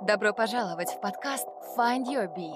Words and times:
Добро 0.00 0.32
пожаловать 0.32 0.90
в 0.90 1.00
подкаст 1.00 1.48
Find 1.76 2.04
Your 2.04 2.28
Bee. 2.32 2.52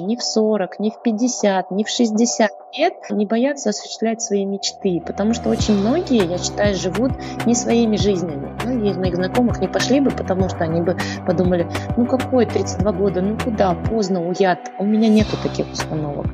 Ни 0.00 0.16
в 0.16 0.22
40, 0.24 0.80
ни 0.80 0.90
в 0.90 1.00
50, 1.00 1.70
ни 1.70 1.84
в 1.84 1.88
60 1.88 2.50
лет 2.76 2.94
не 3.10 3.26
боятся 3.26 3.70
осуществлять 3.70 4.20
свои 4.20 4.44
мечты, 4.44 5.00
потому 5.06 5.32
что 5.32 5.50
очень 5.50 5.78
многие, 5.78 6.28
я 6.28 6.36
считаю, 6.36 6.74
живут 6.74 7.12
не 7.46 7.54
своими 7.54 7.96
жизнями. 7.96 8.58
Многие 8.64 8.90
из 8.90 8.96
моих 8.96 9.14
знакомых 9.14 9.60
не 9.60 9.68
пошли 9.68 10.00
бы, 10.00 10.10
потому 10.10 10.48
что 10.48 10.64
они 10.64 10.80
бы 10.80 10.98
подумали, 11.24 11.70
ну 11.96 12.06
какой 12.06 12.44
32 12.46 12.92
года, 12.92 13.20
ну 13.20 13.38
куда, 13.38 13.74
поздно, 13.74 14.26
уят. 14.26 14.58
У 14.80 14.84
меня 14.84 15.08
нету 15.08 15.36
таких 15.44 15.70
установок. 15.70 16.26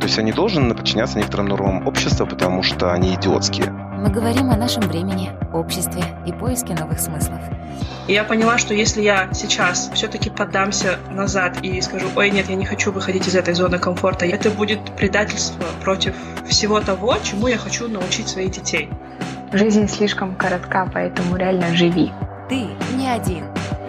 То 0.00 0.06
есть 0.06 0.18
они 0.18 0.32
должны 0.32 0.74
подчиняться 0.74 1.18
некоторым 1.18 1.48
нормам 1.48 1.86
общества, 1.86 2.24
потому 2.24 2.62
что 2.62 2.92
они 2.92 3.14
идиотские. 3.14 3.91
Мы 4.02 4.10
говорим 4.10 4.50
о 4.50 4.56
нашем 4.56 4.82
времени, 4.82 5.30
обществе 5.52 6.02
и 6.26 6.32
поиске 6.32 6.74
новых 6.74 6.98
смыслов. 6.98 7.38
И 8.08 8.12
я 8.12 8.24
поняла, 8.24 8.58
что 8.58 8.74
если 8.74 9.00
я 9.00 9.32
сейчас 9.32 9.92
все-таки 9.94 10.28
поддамся 10.28 10.98
назад 11.08 11.58
и 11.62 11.80
скажу, 11.80 12.08
ой, 12.16 12.30
нет, 12.30 12.48
я 12.48 12.56
не 12.56 12.66
хочу 12.66 12.90
выходить 12.90 13.28
из 13.28 13.36
этой 13.36 13.54
зоны 13.54 13.78
комфорта, 13.78 14.26
это 14.26 14.50
будет 14.50 14.80
предательство 14.96 15.64
против 15.84 16.16
всего 16.48 16.80
того, 16.80 17.16
чему 17.22 17.46
я 17.46 17.58
хочу 17.58 17.86
научить 17.86 18.26
своих 18.26 18.50
детей. 18.50 18.90
Жизнь 19.52 19.86
слишком 19.86 20.34
коротка, 20.34 20.90
поэтому 20.92 21.36
реально 21.36 21.72
живи. 21.76 22.10
Ты 22.48 22.70
не 22.96 23.06
один. 23.06 23.44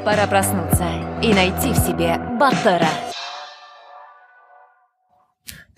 Пора 0.05 0.27
проснуться 0.27 0.85
и 1.23 1.34
найти 1.34 1.71
в 1.71 1.77
себе 1.77 2.20
Баттера. 2.40 2.90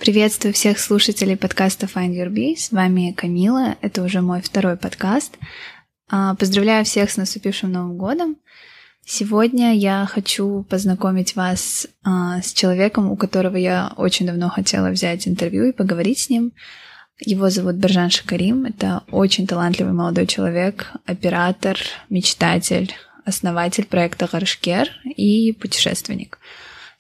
Приветствую 0.06 0.54
всех 0.54 0.78
слушателей 0.78 1.36
подкаста 1.36 1.88
Find 1.88 2.12
Your 2.12 2.30
Bee. 2.30 2.56
С 2.56 2.72
вами 2.72 3.12
Камила. 3.12 3.76
Это 3.82 4.04
уже 4.04 4.22
мой 4.22 4.40
второй 4.40 4.78
подкаст. 4.78 5.36
А, 6.12 6.36
поздравляю 6.36 6.86
всех 6.86 7.10
с 7.10 7.18
наступившим 7.18 7.72
Новым 7.72 7.98
годом. 7.98 8.36
Сегодня 9.04 9.74
я 9.76 10.06
хочу 10.06 10.64
познакомить 10.70 11.36
вас 11.36 11.88
а, 12.04 12.40
с 12.40 12.54
человеком, 12.54 13.12
у 13.12 13.16
которого 13.16 13.56
я 13.58 13.94
очень 13.98 14.28
давно 14.28 14.50
хотела 14.50 14.92
взять 14.92 15.28
интервью 15.28 15.70
и 15.70 15.74
поговорить 15.74 16.20
с 16.20 16.30
ним. 16.30 16.52
Его 17.20 17.50
зовут 17.50 17.78
Бержан 17.78 18.12
Шакарим. 18.12 18.66
Это 18.66 19.02
очень 19.10 19.48
талантливый 19.48 19.94
молодой 19.94 20.28
человек, 20.28 20.92
оператор, 21.08 21.80
мечтатель, 22.12 22.94
основатель 23.26 23.86
проекта 23.86 24.30
Гаршкер 24.32 24.88
и 25.04 25.52
путешественник. 25.54 26.38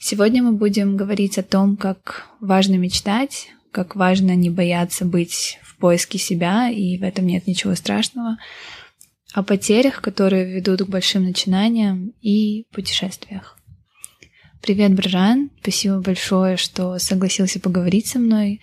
Сегодня 0.08 0.44
мы 0.44 0.52
будем 0.52 0.98
говорить 0.98 1.39
о 1.39 1.42
том, 1.42 1.75
как 1.75 2.28
важно 2.39 2.75
мечтать, 2.75 3.48
как 3.72 3.95
важно 3.95 4.36
не 4.36 4.52
бояться 4.52 5.03
быть 5.03 5.58
в 5.64 5.78
поиске 5.78 6.20
себя, 6.20 6.70
и 6.70 7.00
в 7.00 7.03
этом 7.03 7.25
нет 7.25 7.47
ничего 7.47 7.73
страшного, 7.73 8.38
о 9.34 9.42
потерях, 9.42 10.03
которые 10.03 10.45
ведут 10.45 10.84
к 10.84 10.89
большим 10.89 11.23
начинаниям 11.23 12.14
и 12.22 12.67
путешествиях. 12.72 13.58
Привет, 14.62 14.94
Бржан. 14.94 15.50
Спасибо 15.64 16.00
большое, 16.02 16.56
что 16.56 17.00
согласился 17.00 17.59
поговорить 17.59 18.06
со 18.06 18.19
мной. 18.19 18.62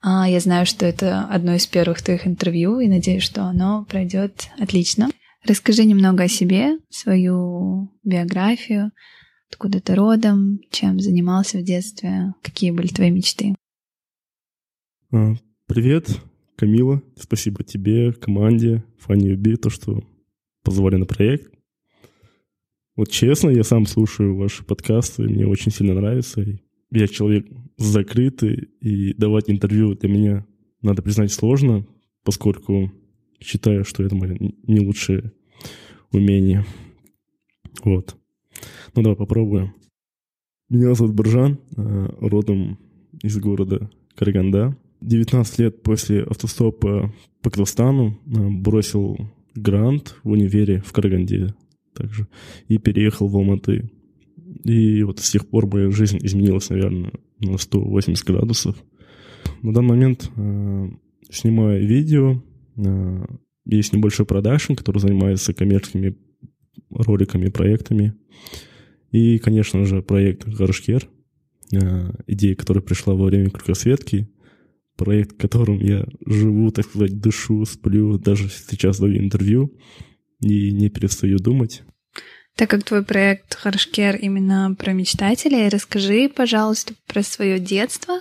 А, 0.00 0.26
я 0.26 0.40
знаю, 0.40 0.64
что 0.64 0.86
это 0.86 1.24
одно 1.24 1.52
из 1.56 1.66
первых 1.66 2.00
твоих 2.00 2.26
интервью, 2.26 2.80
и 2.80 2.88
надеюсь, 2.88 3.24
что 3.24 3.42
оно 3.42 3.84
пройдет 3.84 4.48
отлично. 4.58 5.10
Расскажи 5.44 5.84
немного 5.84 6.22
о 6.22 6.28
себе, 6.28 6.78
свою 6.88 7.90
биографию, 8.04 8.90
откуда 9.50 9.80
ты 9.80 9.94
родом, 9.94 10.60
чем 10.70 11.00
занимался 11.00 11.58
в 11.58 11.62
детстве, 11.62 12.34
какие 12.42 12.70
были 12.70 12.88
твои 12.88 13.10
мечты. 13.10 13.54
А, 15.10 15.34
привет, 15.66 16.08
Камила. 16.56 17.02
Спасибо 17.16 17.64
тебе, 17.64 18.12
команде, 18.12 18.84
Фанни 18.98 19.32
Уби, 19.32 19.56
то, 19.56 19.70
что 19.70 20.04
позвали 20.62 20.96
на 20.96 21.06
проект. 21.06 21.52
Вот 22.96 23.10
честно, 23.10 23.50
я 23.50 23.62
сам 23.62 23.86
слушаю 23.86 24.36
ваши 24.36 24.64
подкасты, 24.64 25.22
мне 25.22 25.46
очень 25.46 25.70
сильно 25.70 25.94
нравится. 25.94 26.44
Я 26.90 27.06
человек 27.06 27.46
закрытый, 27.76 28.68
и 28.80 29.14
давать 29.14 29.48
интервью 29.48 29.94
для 29.94 30.08
меня, 30.08 30.46
надо 30.82 31.02
признать, 31.02 31.32
сложно, 31.32 31.86
поскольку 32.24 32.92
считаю, 33.40 33.84
что 33.84 34.02
это 34.02 34.16
мое 34.16 34.36
не 34.40 34.80
лучшее 34.80 35.32
умение. 36.10 36.66
Вот. 37.84 38.16
Ну 38.94 39.02
давай 39.02 39.16
попробуем. 39.16 39.74
Меня 40.68 40.94
зовут 40.94 41.14
Буржан, 41.14 41.58
э, 41.76 42.08
родом 42.20 42.78
из 43.22 43.38
города 43.38 43.90
Караганда. 44.14 44.76
19 45.00 45.58
лет 45.60 45.82
после 45.82 46.22
автостопа 46.22 47.12
по 47.42 47.50
Казахстану 47.50 48.18
э, 48.26 48.48
бросил 48.50 49.16
грант 49.54 50.16
в 50.24 50.30
универе 50.30 50.82
в 50.84 50.92
Караганде 50.92 51.54
также 51.94 52.28
и 52.68 52.78
переехал 52.78 53.28
в 53.28 53.36
Алматы. 53.36 53.90
И 54.64 55.02
вот 55.02 55.20
с 55.20 55.30
тех 55.30 55.46
пор 55.48 55.66
моя 55.66 55.90
жизнь 55.90 56.18
изменилась, 56.22 56.70
наверное, 56.70 57.12
на 57.40 57.58
180 57.58 58.24
градусов. 58.26 58.76
На 59.62 59.72
данный 59.72 59.88
момент 59.88 60.30
э, 60.36 60.88
снимаю 61.30 61.86
видео, 61.86 62.42
э, 62.76 63.24
есть 63.66 63.92
небольшой 63.92 64.26
продакшн, 64.26 64.74
который 64.74 64.98
занимается 64.98 65.52
коммерческими 65.52 66.16
роликами, 66.90 67.48
проектами. 67.48 68.14
И, 69.10 69.38
конечно 69.38 69.84
же, 69.84 70.02
проект 70.02 70.46
Гаршкер, 70.46 71.08
э, 71.72 72.12
идея, 72.26 72.54
которая 72.54 72.82
пришла 72.82 73.14
во 73.14 73.26
время 73.26 73.50
кругосветки, 73.50 74.28
проект, 74.96 75.36
которым 75.38 75.78
я 75.80 76.06
живу, 76.26 76.70
так 76.70 76.84
сказать, 76.84 77.20
дышу, 77.20 77.64
сплю, 77.64 78.18
даже 78.18 78.48
сейчас 78.48 78.98
даю 78.98 79.18
интервью 79.18 79.72
и 80.40 80.72
не 80.72 80.90
перестаю 80.90 81.38
думать. 81.38 81.82
Так 82.56 82.70
как 82.70 82.82
твой 82.82 83.04
проект 83.04 83.54
Харшкер 83.54 84.16
именно 84.16 84.74
про 84.76 84.92
мечтателей, 84.92 85.68
расскажи, 85.68 86.28
пожалуйста, 86.28 86.94
про 87.06 87.22
свое 87.22 87.60
детство, 87.60 88.20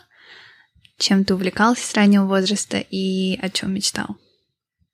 чем 0.99 1.25
ты 1.25 1.33
увлекался 1.33 1.83
с 1.83 1.93
раннего 1.95 2.25
возраста 2.25 2.77
и 2.77 3.35
о 3.41 3.49
чем 3.49 3.73
мечтал. 3.73 4.17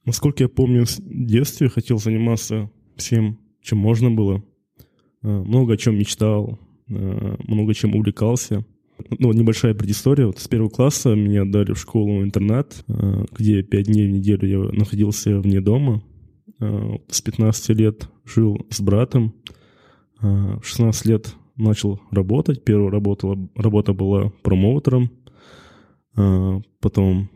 Насколько 0.05 0.43
я 0.43 0.49
помню, 0.49 0.85
в 0.85 0.97
детстве 0.99 1.69
хотел 1.69 1.97
заниматься 1.97 2.69
всем, 2.95 3.39
чем 3.63 3.79
можно 3.79 4.11
было. 4.11 4.43
Э, 5.23 5.27
много 5.27 5.73
о 5.73 5.77
чем 5.77 5.97
мечтал, 5.97 6.59
э, 6.89 7.35
много 7.47 7.73
чем 7.73 7.95
увлекался. 7.95 8.65
Ну, 9.17 9.33
небольшая 9.33 9.73
предыстория. 9.73 10.27
Вот 10.27 10.39
с 10.39 10.47
первого 10.47 10.69
класса 10.69 11.15
меня 11.15 11.41
отдали 11.41 11.73
в 11.73 11.79
школу-интернат, 11.79 12.83
э, 12.87 13.25
где 13.31 13.63
пять 13.63 13.87
дней 13.87 14.07
в 14.07 14.11
неделю 14.11 14.47
я 14.47 14.59
находился 14.71 15.39
вне 15.39 15.61
дома. 15.61 16.03
С 17.09 17.21
15 17.21 17.69
лет 17.71 18.09
жил 18.23 18.65
с 18.69 18.79
братом. 18.79 19.33
В 20.21 20.61
16 20.63 21.05
лет 21.07 21.35
начал 21.57 21.99
работать. 22.09 22.63
Первая 22.63 22.89
работа, 22.89 23.35
работа 23.55 23.91
была 23.91 24.31
промоутером. 24.43 25.09
Потом 26.13 27.29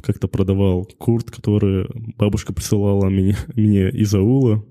как-то 0.00 0.26
продавал 0.26 0.88
курт, 0.96 1.30
который 1.30 1.86
бабушка 2.16 2.54
присылала 2.54 3.10
мне, 3.10 3.36
мне 3.56 3.90
из 3.90 4.14
аула. 4.14 4.64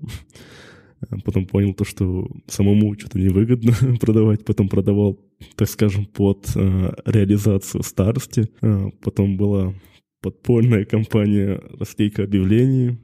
Потом 1.24 1.46
понял 1.46 1.74
то, 1.74 1.84
что 1.84 2.30
самому 2.46 2.98
что-то 2.98 3.18
невыгодно 3.18 3.72
продавать. 4.00 4.44
Потом 4.44 4.68
продавал, 4.68 5.18
так 5.56 5.68
скажем, 5.68 6.06
под 6.06 6.50
э, 6.54 6.92
реализацию 7.04 7.82
старости. 7.82 8.48
Э, 8.60 8.90
потом 9.02 9.36
была 9.36 9.74
подпольная 10.20 10.84
компания 10.84 11.60
расклейка 11.78 12.24
объявлений. 12.24 12.98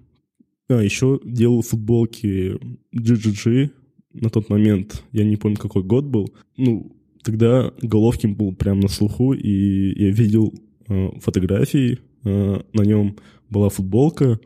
А, 0.68 0.82
еще 0.82 1.20
делал 1.24 1.62
футболки 1.62 2.58
GGG. 2.94 3.70
На 4.14 4.30
тот 4.30 4.48
момент, 4.48 5.04
я 5.12 5.24
не 5.24 5.36
помню, 5.36 5.56
какой 5.56 5.82
год 5.82 6.04
был. 6.04 6.34
Ну, 6.56 6.96
тогда 7.22 7.72
Головкин 7.82 8.34
был 8.34 8.54
прям 8.54 8.80
на 8.80 8.88
слуху, 8.88 9.32
и 9.32 10.02
я 10.02 10.10
видел 10.10 10.54
э, 10.88 11.10
фотографии. 11.20 11.98
Э, 12.24 12.60
на 12.72 12.82
нем 12.82 13.16
была 13.50 13.68
футболка, 13.68 14.40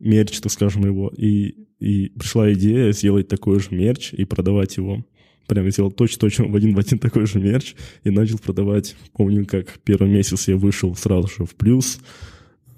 мерч, 0.00 0.40
так 0.40 0.52
скажем, 0.52 0.84
его. 0.84 1.12
И 1.16 1.67
и 1.80 2.10
пришла 2.10 2.52
идея 2.52 2.92
сделать 2.92 3.28
такой 3.28 3.60
же 3.60 3.68
мерч 3.70 4.12
и 4.12 4.24
продавать 4.24 4.76
его. 4.76 5.04
Прям 5.46 5.70
сделал 5.70 5.90
точно-точно 5.90 6.46
в 6.46 6.56
один 6.56 6.74
в 6.74 6.78
один 6.78 6.98
такой 6.98 7.26
же 7.26 7.40
мерч 7.40 7.74
и 8.04 8.10
начал 8.10 8.38
продавать. 8.38 8.96
Помню, 9.14 9.46
как 9.46 9.78
первый 9.82 10.10
месяц 10.10 10.48
я 10.48 10.56
вышел 10.56 10.94
сразу 10.94 11.28
же 11.28 11.44
в 11.46 11.54
плюс. 11.54 12.00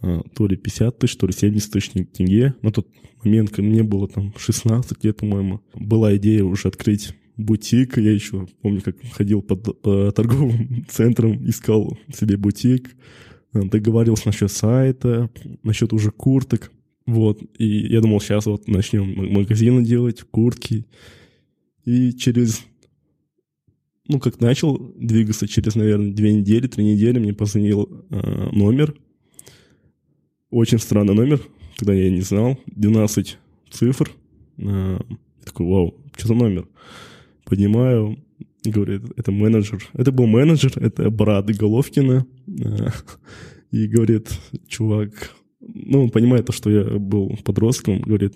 А, 0.02 0.22
то 0.34 0.46
ли 0.46 0.56
50 0.56 0.98
тысяч, 0.98 1.16
то 1.16 1.26
ли 1.26 1.32
70 1.32 1.72
тысяч 1.72 1.90
тенге. 1.90 2.54
На 2.62 2.70
тот 2.70 2.86
момент, 3.24 3.50
когда 3.50 3.68
мне 3.68 3.82
было 3.82 4.08
там 4.08 4.32
16 4.36 5.04
лет, 5.04 5.16
по-моему, 5.16 5.60
была 5.74 6.16
идея 6.16 6.44
уже 6.44 6.68
открыть 6.68 7.14
бутик. 7.36 7.98
Я 7.98 8.12
еще 8.12 8.46
помню, 8.62 8.82
как 8.82 8.96
ходил 9.12 9.42
по, 9.42 9.56
по 9.56 10.12
торговым 10.12 10.86
центрам, 10.88 11.44
искал 11.48 11.98
себе 12.14 12.36
бутик, 12.36 12.90
договаривался 13.52 14.28
насчет 14.28 14.50
сайта, 14.50 15.30
насчет 15.62 15.92
уже 15.92 16.10
курток. 16.10 16.70
Вот, 17.06 17.42
и 17.58 17.66
я 17.88 18.00
думал, 18.00 18.20
сейчас 18.20 18.46
вот 18.46 18.68
начнем 18.68 19.32
магазины 19.32 19.84
делать, 19.84 20.22
куртки. 20.22 20.86
И 21.84 22.12
через, 22.12 22.62
ну, 24.06 24.20
как 24.20 24.40
начал 24.40 24.78
двигаться, 24.96 25.48
через, 25.48 25.74
наверное, 25.74 26.12
две 26.12 26.32
недели, 26.32 26.66
три 26.66 26.84
недели 26.84 27.18
мне 27.18 27.32
позвонил 27.32 28.06
э, 28.10 28.50
номер. 28.52 28.94
Очень 30.50 30.78
странный 30.78 31.14
номер, 31.14 31.40
когда 31.76 31.94
я 31.94 32.10
не 32.10 32.20
знал. 32.20 32.58
12 32.66 33.38
цифр. 33.70 34.10
Э, 34.58 34.98
такой, 35.44 35.66
вау, 35.66 35.94
что 36.16 36.28
за 36.28 36.34
номер? 36.34 36.68
поднимаю, 37.50 38.16
говорит, 38.64 39.02
это 39.16 39.32
менеджер. 39.32 39.86
Это 39.92 40.12
был 40.12 40.26
менеджер, 40.26 40.72
это 40.76 41.10
брат 41.10 41.46
Головкина. 41.50 42.24
И 43.72 43.86
говорит, 43.86 44.30
чувак, 44.68 45.34
ну, 45.60 46.04
он 46.04 46.10
понимает 46.10 46.46
то, 46.46 46.52
что 46.52 46.70
я 46.70 46.84
был 46.98 47.36
подростком, 47.44 48.00
говорит, 48.00 48.34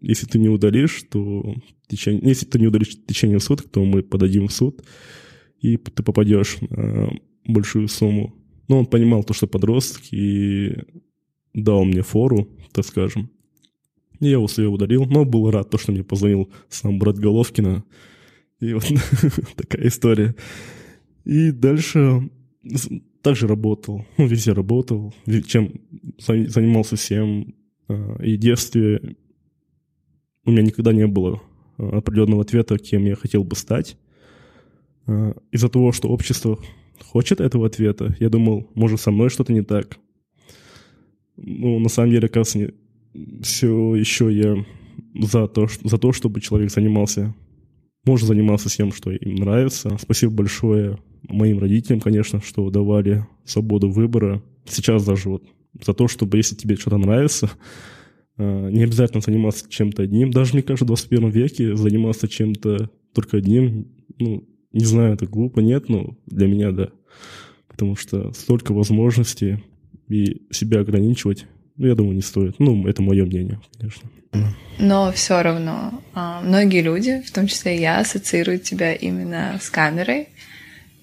если 0.00 0.26
ты 0.26 0.38
не 0.38 0.48
удалишь, 0.48 1.04
то 1.10 1.54
течение, 1.88 2.22
если 2.24 2.46
ты 2.46 2.58
не 2.58 2.66
удалишь 2.66 2.96
в 2.96 3.06
течение 3.06 3.38
суток, 3.38 3.68
то 3.68 3.84
мы 3.84 4.02
подадим 4.02 4.48
в 4.48 4.52
суд, 4.52 4.82
и 5.60 5.76
ты 5.76 6.02
попадешь 6.02 6.58
на 6.60 7.10
большую 7.46 7.88
сумму. 7.88 8.34
Но 8.68 8.78
он 8.78 8.86
понимал 8.86 9.24
то, 9.24 9.34
что 9.34 9.46
подросток, 9.46 10.02
и 10.12 10.76
дал 11.54 11.84
мне 11.84 12.02
фору, 12.02 12.48
так 12.72 12.84
скажем. 12.86 13.30
И 14.20 14.26
я 14.26 14.32
его 14.32 14.48
себе 14.48 14.68
удалил, 14.68 15.04
но 15.04 15.24
был 15.24 15.50
рад, 15.50 15.70
то, 15.70 15.78
что 15.78 15.92
мне 15.92 16.02
позвонил 16.02 16.50
сам 16.68 16.98
брат 16.98 17.18
Головкина. 17.18 17.84
И 18.60 18.72
вот 18.72 18.84
такая 19.56 19.88
история. 19.88 20.34
И 21.24 21.50
дальше 21.50 22.30
также 23.22 23.46
работал, 23.46 24.04
ну, 24.18 24.26
везде 24.26 24.52
работал, 24.52 25.14
чем 25.46 25.80
занимался 26.18 26.96
всем. 26.96 27.54
А, 27.88 28.22
и 28.22 28.36
в 28.36 28.40
детстве 28.40 29.16
у 30.44 30.50
меня 30.50 30.62
никогда 30.62 30.92
не 30.92 31.06
было 31.06 31.40
а, 31.78 31.98
определенного 31.98 32.42
ответа, 32.42 32.78
кем 32.78 33.04
я 33.04 33.14
хотел 33.14 33.44
бы 33.44 33.56
стать. 33.56 33.96
А, 35.06 35.34
из-за 35.50 35.68
того, 35.68 35.92
что 35.92 36.08
общество 36.08 36.58
хочет 37.00 37.40
этого 37.40 37.66
ответа, 37.66 38.16
я 38.20 38.28
думал, 38.28 38.68
может, 38.74 39.00
со 39.00 39.10
мной 39.10 39.30
что-то 39.30 39.52
не 39.52 39.62
так. 39.62 39.98
Ну, 41.36 41.78
на 41.78 41.88
самом 41.88 42.10
деле, 42.10 42.26
оказывается, 42.26 42.74
все 43.42 43.94
еще 43.94 44.32
я 44.32 44.64
за 45.14 45.48
то, 45.48 45.66
за 45.82 45.98
то, 45.98 46.12
чтобы 46.12 46.40
человек 46.40 46.70
занимался, 46.70 47.34
может, 48.04 48.26
занимался 48.26 48.68
тем, 48.68 48.92
что 48.92 49.10
им 49.10 49.36
нравится. 49.36 49.96
Спасибо 49.98 50.32
большое 50.32 50.98
моим 51.28 51.58
родителям, 51.58 52.00
конечно, 52.00 52.40
что 52.40 52.68
давали 52.70 53.26
свободу 53.44 53.90
выбора. 53.90 54.42
Сейчас 54.66 55.04
даже 55.04 55.28
вот 55.28 55.44
за 55.84 55.94
то, 55.94 56.08
чтобы 56.08 56.36
если 56.36 56.54
тебе 56.54 56.76
что-то 56.76 56.98
нравится, 56.98 57.50
а, 58.36 58.68
не 58.68 58.82
обязательно 58.82 59.20
заниматься 59.20 59.68
чем-то 59.68 60.02
одним. 60.02 60.30
Даже, 60.30 60.54
мне 60.54 60.62
кажется, 60.62 60.84
в 60.84 60.88
21 60.88 61.30
веке 61.30 61.76
заниматься 61.76 62.28
чем-то 62.28 62.90
только 63.14 63.38
одним, 63.38 63.88
ну, 64.18 64.48
не 64.72 64.84
знаю, 64.84 65.14
это 65.14 65.26
глупо, 65.26 65.60
нет, 65.60 65.88
но 65.88 66.16
для 66.26 66.46
меня 66.46 66.72
да. 66.72 66.88
Потому 67.68 67.96
что 67.96 68.32
столько 68.32 68.72
возможностей 68.72 69.62
и 70.08 70.42
себя 70.50 70.80
ограничивать, 70.80 71.46
ну, 71.76 71.86
я 71.86 71.94
думаю, 71.94 72.14
не 72.14 72.22
стоит. 72.22 72.58
Ну, 72.58 72.86
это 72.86 73.02
мое 73.02 73.24
мнение, 73.24 73.60
конечно. 73.78 74.08
Но 74.78 75.12
все 75.12 75.42
равно 75.42 76.00
а, 76.14 76.40
многие 76.40 76.80
люди, 76.80 77.22
в 77.26 77.30
том 77.32 77.46
числе 77.46 77.78
я, 77.78 77.98
ассоциируют 78.00 78.62
тебя 78.62 78.94
именно 78.94 79.58
с 79.60 79.68
камерой 79.68 80.28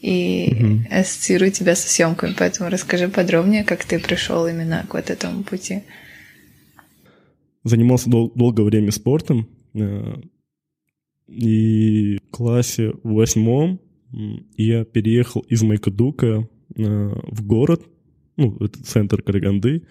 и 0.01 0.50
угу. 0.51 0.80
ассоциируют 0.90 1.56
тебя 1.56 1.75
со 1.75 1.90
съемками. 1.90 2.36
Поэтому 2.38 2.69
расскажи 2.69 3.07
подробнее, 3.07 3.63
как 3.63 3.86
ты 3.86 4.00
пришел 4.00 4.48
именно 4.48 4.86
к 4.88 4.94
вот 4.94 5.10
этому 5.10 5.44
пути 5.44 5.84
занимался 7.63 8.10
дол- 8.10 8.31
долгое 8.36 8.63
время 8.63 8.92
спортом. 8.92 9.48
Э, 9.74 10.16
и 11.28 12.18
в 12.18 12.31
классе 12.31 12.94
восьмом 13.04 13.80
я 14.57 14.84
переехал 14.86 15.42
из 15.42 15.62
Майкадука 15.62 16.48
э, 16.75 17.13
в 17.28 17.46
город, 17.46 17.84
ну, 18.36 18.56
это 18.60 18.84
центр 18.84 19.22
Караганды. 19.22 19.84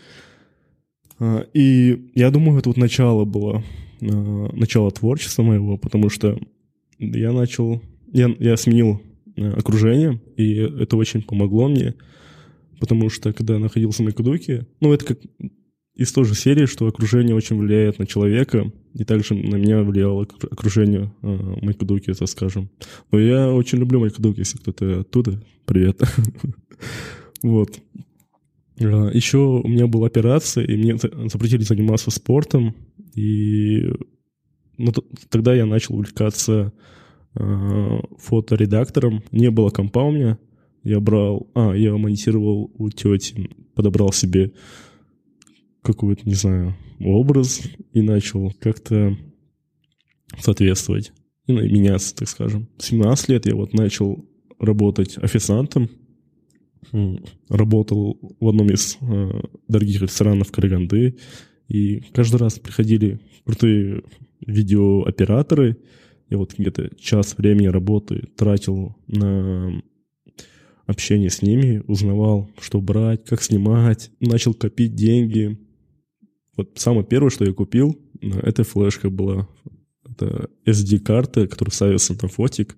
Э, 1.20 1.44
и 1.54 2.10
я 2.14 2.30
думаю, 2.30 2.58
это 2.58 2.70
вот 2.70 2.76
начало 2.76 3.24
было, 3.24 3.62
начало 4.00 4.90
творчества 4.90 5.42
моего, 5.42 5.76
потому 5.76 6.08
что 6.08 6.38
я 6.98 7.32
начал, 7.32 7.82
я, 8.12 8.34
я 8.38 8.56
сменил 8.56 9.02
окружение, 9.56 10.20
и 10.36 10.54
это 10.54 10.96
очень 10.96 11.22
помогло 11.22 11.68
мне, 11.68 11.94
потому 12.80 13.10
что 13.10 13.32
когда 13.32 13.54
я 13.54 13.60
находился 13.60 14.02
в 14.02 14.06
Майкадуке, 14.06 14.66
ну, 14.80 14.92
это 14.92 15.04
как 15.04 15.18
из 15.98 16.12
той 16.12 16.24
же 16.24 16.34
серии, 16.34 16.66
что 16.66 16.86
окружение 16.86 17.34
очень 17.34 17.58
влияет 17.58 17.98
на 17.98 18.06
человека, 18.06 18.72
и 18.94 19.04
также 19.04 19.34
на 19.34 19.56
меня 19.56 19.82
влияло 19.82 20.22
окружение 20.22 21.12
э, 21.22 21.56
Майка 21.60 21.84
Дуки, 21.84 22.12
так 22.12 22.28
скажем. 22.28 22.70
Но 23.10 23.18
я 23.18 23.52
очень 23.52 23.78
люблю 23.78 23.98
Майка 23.98 24.22
Дуки, 24.22 24.40
если 24.40 24.58
кто-то 24.58 25.00
оттуда, 25.00 25.42
привет. 25.66 26.00
Вот. 27.40 27.78
А, 28.80 29.10
Еще 29.10 29.38
у 29.38 29.68
меня 29.68 29.86
была 29.86 30.08
операция, 30.08 30.64
и 30.64 30.76
мне 30.76 30.96
запретили 30.96 31.62
заниматься 31.62 32.10
спортом, 32.10 32.74
и 33.14 33.92
ну, 34.76 34.92
тогда 35.28 35.54
я 35.54 35.66
начал 35.66 35.94
увлекаться 35.94 36.52
э, 36.52 36.97
фоторедактором. 38.18 39.22
Не 39.30 39.50
было 39.50 39.70
компа 39.70 40.02
у 40.02 40.12
меня, 40.12 40.38
я 40.82 41.00
брал... 41.00 41.50
А, 41.54 41.72
я 41.74 41.96
монтировал 41.96 42.70
у 42.76 42.90
тети, 42.90 43.50
подобрал 43.74 44.12
себе 44.12 44.52
какой-то, 45.82 46.26
не 46.28 46.34
знаю, 46.34 46.76
образ 47.00 47.62
и 47.92 48.02
начал 48.02 48.52
как-то 48.60 49.16
соответствовать 50.38 51.12
и 51.46 51.52
меняться, 51.52 52.14
так 52.14 52.28
скажем. 52.28 52.68
В 52.76 52.84
17 52.84 53.28
лет 53.28 53.46
я 53.46 53.54
вот 53.54 53.72
начал 53.72 54.24
работать 54.58 55.16
официантом, 55.18 55.88
работал 57.48 58.18
в 58.40 58.48
одном 58.48 58.68
из 58.70 58.98
э, 59.00 59.30
дорогих 59.68 60.02
ресторанов 60.02 60.50
Караганды, 60.50 61.16
и 61.68 62.00
каждый 62.12 62.36
раз 62.36 62.58
приходили 62.58 63.20
крутые 63.44 64.02
видеооператоры, 64.46 65.76
я 66.30 66.38
вот 66.38 66.54
где-то 66.56 66.90
час 66.98 67.36
времени 67.36 67.66
работы 67.66 68.28
тратил 68.36 68.96
на 69.06 69.82
общение 70.86 71.30
с 71.30 71.42
ними, 71.42 71.82
узнавал, 71.86 72.50
что 72.60 72.80
брать, 72.80 73.24
как 73.24 73.42
снимать, 73.42 74.10
начал 74.20 74.54
копить 74.54 74.94
деньги, 74.94 75.58
вот 76.58 76.72
самое 76.74 77.06
первое, 77.06 77.30
что 77.30 77.44
я 77.44 77.52
купил, 77.54 77.96
э, 78.20 78.28
это 78.42 78.64
флешка 78.64 79.08
была. 79.08 79.48
Это 80.04 80.50
SD-карта, 80.66 81.46
которая 81.46 81.72
ставится 81.72 82.14
на 82.20 82.28
фотик. 82.28 82.76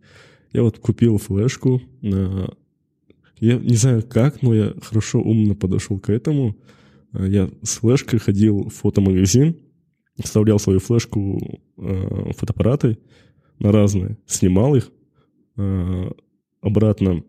Я 0.52 0.62
вот 0.62 0.78
купил 0.78 1.16
флешку. 1.16 1.80
Э, 2.02 2.46
я 3.40 3.56
не 3.56 3.76
знаю 3.76 4.02
как, 4.06 4.42
но 4.42 4.54
я 4.54 4.74
хорошо, 4.82 5.20
умно 5.20 5.54
подошел 5.54 5.98
к 5.98 6.10
этому. 6.10 6.58
Э, 7.14 7.26
я 7.26 7.50
с 7.62 7.78
флешкой 7.78 8.18
ходил 8.18 8.68
в 8.68 8.74
фотомагазин, 8.74 9.56
вставлял 10.22 10.58
свою 10.58 10.78
флешку 10.78 11.62
в 11.76 12.34
фотоаппараты 12.34 12.98
разные, 13.60 14.18
снимал 14.26 14.74
их, 14.74 14.90
обратно 16.60 17.24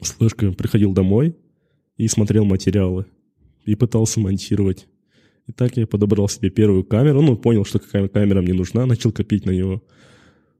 с 0.00 0.12
флешкой 0.12 0.52
приходил 0.52 0.92
домой 0.92 1.36
и 1.96 2.08
смотрел 2.08 2.44
материалы 2.44 3.06
и 3.64 3.74
пытался 3.74 4.20
монтировать. 4.20 4.86
И 5.46 5.52
так 5.52 5.76
я 5.76 5.86
подобрал 5.86 6.28
себе 6.28 6.50
первую 6.50 6.84
камеру, 6.84 7.22
ну, 7.22 7.36
понял, 7.36 7.64
что 7.64 7.78
какая 7.78 8.08
камера 8.08 8.40
мне 8.40 8.54
нужна, 8.54 8.86
начал 8.86 9.12
копить 9.12 9.46
на 9.46 9.50
него. 9.50 9.82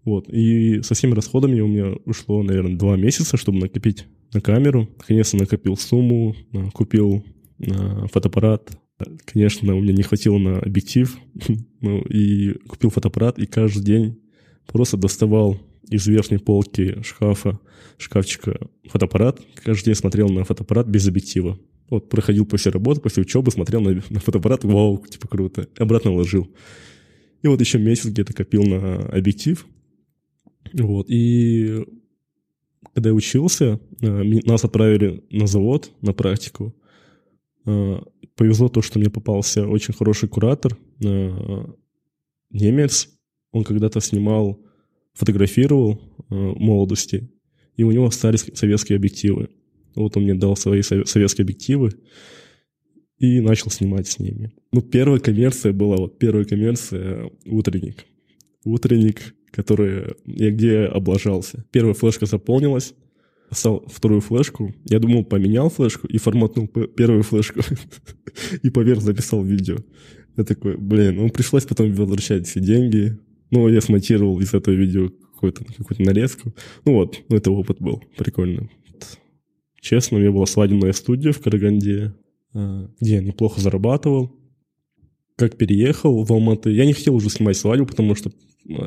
Вот, 0.04 0.28
и 0.28 0.82
со 0.82 0.94
всеми 0.94 1.14
расходами 1.14 1.60
у 1.60 1.68
меня 1.68 1.92
ушло, 2.06 2.42
наверное, 2.42 2.76
два 2.76 2.96
месяца, 2.96 3.36
чтобы 3.36 3.58
накопить 3.58 4.06
на 4.32 4.40
камеру. 4.40 4.88
Наконец-то 4.98 5.36
накопил 5.36 5.76
сумму, 5.76 6.34
а, 6.54 6.70
купил 6.70 7.24
а, 7.60 8.06
фотоаппарат. 8.06 8.70
Конечно, 9.26 9.74
у 9.74 9.80
меня 9.80 9.92
не 9.92 10.02
хватило 10.02 10.38
на 10.38 10.58
объектив, 10.58 11.16
ну, 11.80 12.00
и 12.02 12.54
купил 12.66 12.90
фотоаппарат, 12.90 13.38
и 13.38 13.46
каждый 13.46 13.84
день 13.84 14.20
просто 14.72 14.96
доставал 14.96 15.58
из 15.88 16.06
верхней 16.06 16.38
полки 16.38 17.02
шкафа, 17.02 17.58
шкафчика 17.98 18.68
фотоаппарат. 18.88 19.40
Каждый 19.56 19.86
день 19.86 19.94
смотрел 19.94 20.28
на 20.28 20.44
фотоаппарат 20.44 20.86
без 20.86 21.06
объектива. 21.08 21.58
Вот 21.88 22.08
проходил 22.08 22.46
после 22.46 22.70
работы, 22.70 23.00
после 23.00 23.22
учебы, 23.22 23.50
смотрел 23.50 23.80
на, 23.80 24.00
на 24.10 24.20
фотоаппарат, 24.20 24.64
вау, 24.64 25.04
типа 25.06 25.28
круто, 25.28 25.62
и 25.62 25.82
обратно 25.82 26.12
ложил. 26.12 26.48
И 27.42 27.48
вот 27.48 27.60
еще 27.60 27.78
месяц 27.78 28.06
где-то 28.06 28.32
копил 28.32 28.62
на 28.62 29.06
объектив. 29.08 29.66
Вот, 30.72 31.06
и 31.08 31.84
когда 32.94 33.10
я 33.10 33.14
учился, 33.14 33.80
э, 34.00 34.22
нас 34.44 34.64
отправили 34.64 35.24
на 35.30 35.46
завод 35.46 35.90
на 36.00 36.12
практику. 36.12 36.74
Э, 37.66 37.98
повезло 38.36 38.68
то, 38.68 38.82
что 38.82 38.98
мне 38.98 39.10
попался 39.10 39.66
очень 39.66 39.94
хороший 39.94 40.28
куратор, 40.28 40.76
э, 41.04 41.64
немец. 42.50 43.08
Он 43.52 43.64
когда-то 43.64 44.00
снимал, 44.00 44.60
фотографировал 45.14 46.00
в 46.28 46.54
молодости, 46.58 47.30
и 47.76 47.82
у 47.82 47.90
него 47.90 48.06
остались 48.06 48.46
советские 48.54 48.96
объективы. 48.96 49.48
Вот 49.94 50.16
он 50.16 50.24
мне 50.24 50.34
дал 50.34 50.56
свои 50.56 50.82
советские 50.82 51.44
объективы 51.44 51.90
и 53.18 53.40
начал 53.40 53.70
снимать 53.70 54.08
с 54.08 54.18
ними. 54.18 54.52
Ну, 54.72 54.82
первая 54.82 55.20
коммерция 55.20 55.72
была, 55.72 55.96
вот 55.96 56.18
первая 56.18 56.44
коммерция 56.44 57.30
«Утренник». 57.44 58.06
«Утренник», 58.64 59.34
который 59.50 60.14
я 60.26 60.50
где 60.50 60.80
облажался. 60.80 61.64
Первая 61.70 61.94
флешка 61.94 62.26
заполнилась, 62.26 62.94
стал 63.50 63.84
вторую 63.86 64.20
флешку. 64.20 64.74
Я 64.84 64.98
думал, 65.00 65.24
поменял 65.24 65.70
флешку 65.70 66.06
и 66.06 66.18
форматнул 66.18 66.68
первую 66.68 67.22
флешку. 67.22 67.60
и 68.62 68.70
поверх 68.70 69.02
записал 69.02 69.42
видео. 69.42 69.78
Я 70.36 70.44
такой, 70.44 70.76
блин, 70.76 71.16
ну 71.16 71.28
пришлось 71.28 71.64
потом 71.64 71.92
возвращать 71.92 72.46
все 72.46 72.60
деньги. 72.60 73.18
Ну, 73.50 73.68
я 73.68 73.80
смонтировал 73.80 74.38
из 74.40 74.54
этого 74.54 74.74
видео 74.74 75.08
какую-то 75.08 75.64
какую 75.64 76.04
нарезку. 76.04 76.54
Ну 76.84 76.94
вот, 76.94 77.18
ну 77.28 77.36
это 77.36 77.50
опыт 77.50 77.78
был 77.80 78.02
прикольный. 78.16 78.70
Честно, 79.80 80.18
у 80.18 80.20
меня 80.20 80.30
была 80.30 80.46
свадебная 80.46 80.92
студия 80.92 81.32
в 81.32 81.40
Караганде, 81.40 82.14
а, 82.52 82.88
где 83.00 83.14
я 83.14 83.22
неплохо 83.22 83.60
зарабатывал. 83.60 84.36
Как 85.36 85.56
переехал 85.56 86.22
в 86.22 86.30
Алматы, 86.32 86.70
я 86.70 86.84
не 86.84 86.92
хотел 86.92 87.14
уже 87.14 87.30
снимать 87.30 87.56
свадьбу, 87.56 87.86
потому 87.86 88.14
что 88.14 88.30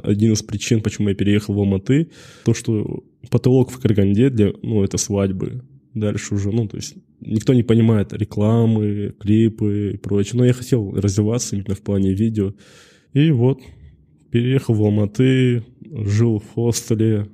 один 0.04 0.34
из 0.34 0.44
причин, 0.44 0.82
почему 0.82 1.10
я 1.10 1.16
переехал 1.16 1.56
в 1.56 1.60
Алматы, 1.60 2.12
то, 2.46 2.54
что 2.54 3.04
потолок 3.32 3.72
в 3.72 3.80
Караганде 3.80 4.30
для, 4.30 4.54
ну, 4.62 4.84
это 4.84 4.98
свадьбы. 4.98 5.64
Дальше 5.96 6.36
уже, 6.36 6.52
ну, 6.52 6.68
то 6.68 6.78
есть 6.78 6.96
никто 7.22 7.54
не 7.54 7.64
понимает 7.64 8.14
рекламы, 8.14 9.16
клипы 9.20 9.94
и 9.94 9.98
прочее. 9.98 10.40
Но 10.40 10.46
я 10.46 10.54
хотел 10.54 10.92
развиваться 10.92 11.56
именно 11.56 11.76
в 11.76 11.82
плане 11.82 12.14
видео. 12.14 12.54
И 13.14 13.32
вот, 13.32 13.62
переехал 14.34 14.74
в 14.74 14.84
Алматы, 14.84 15.64
жил 15.80 16.40
в 16.40 16.54
хостеле. 16.56 17.28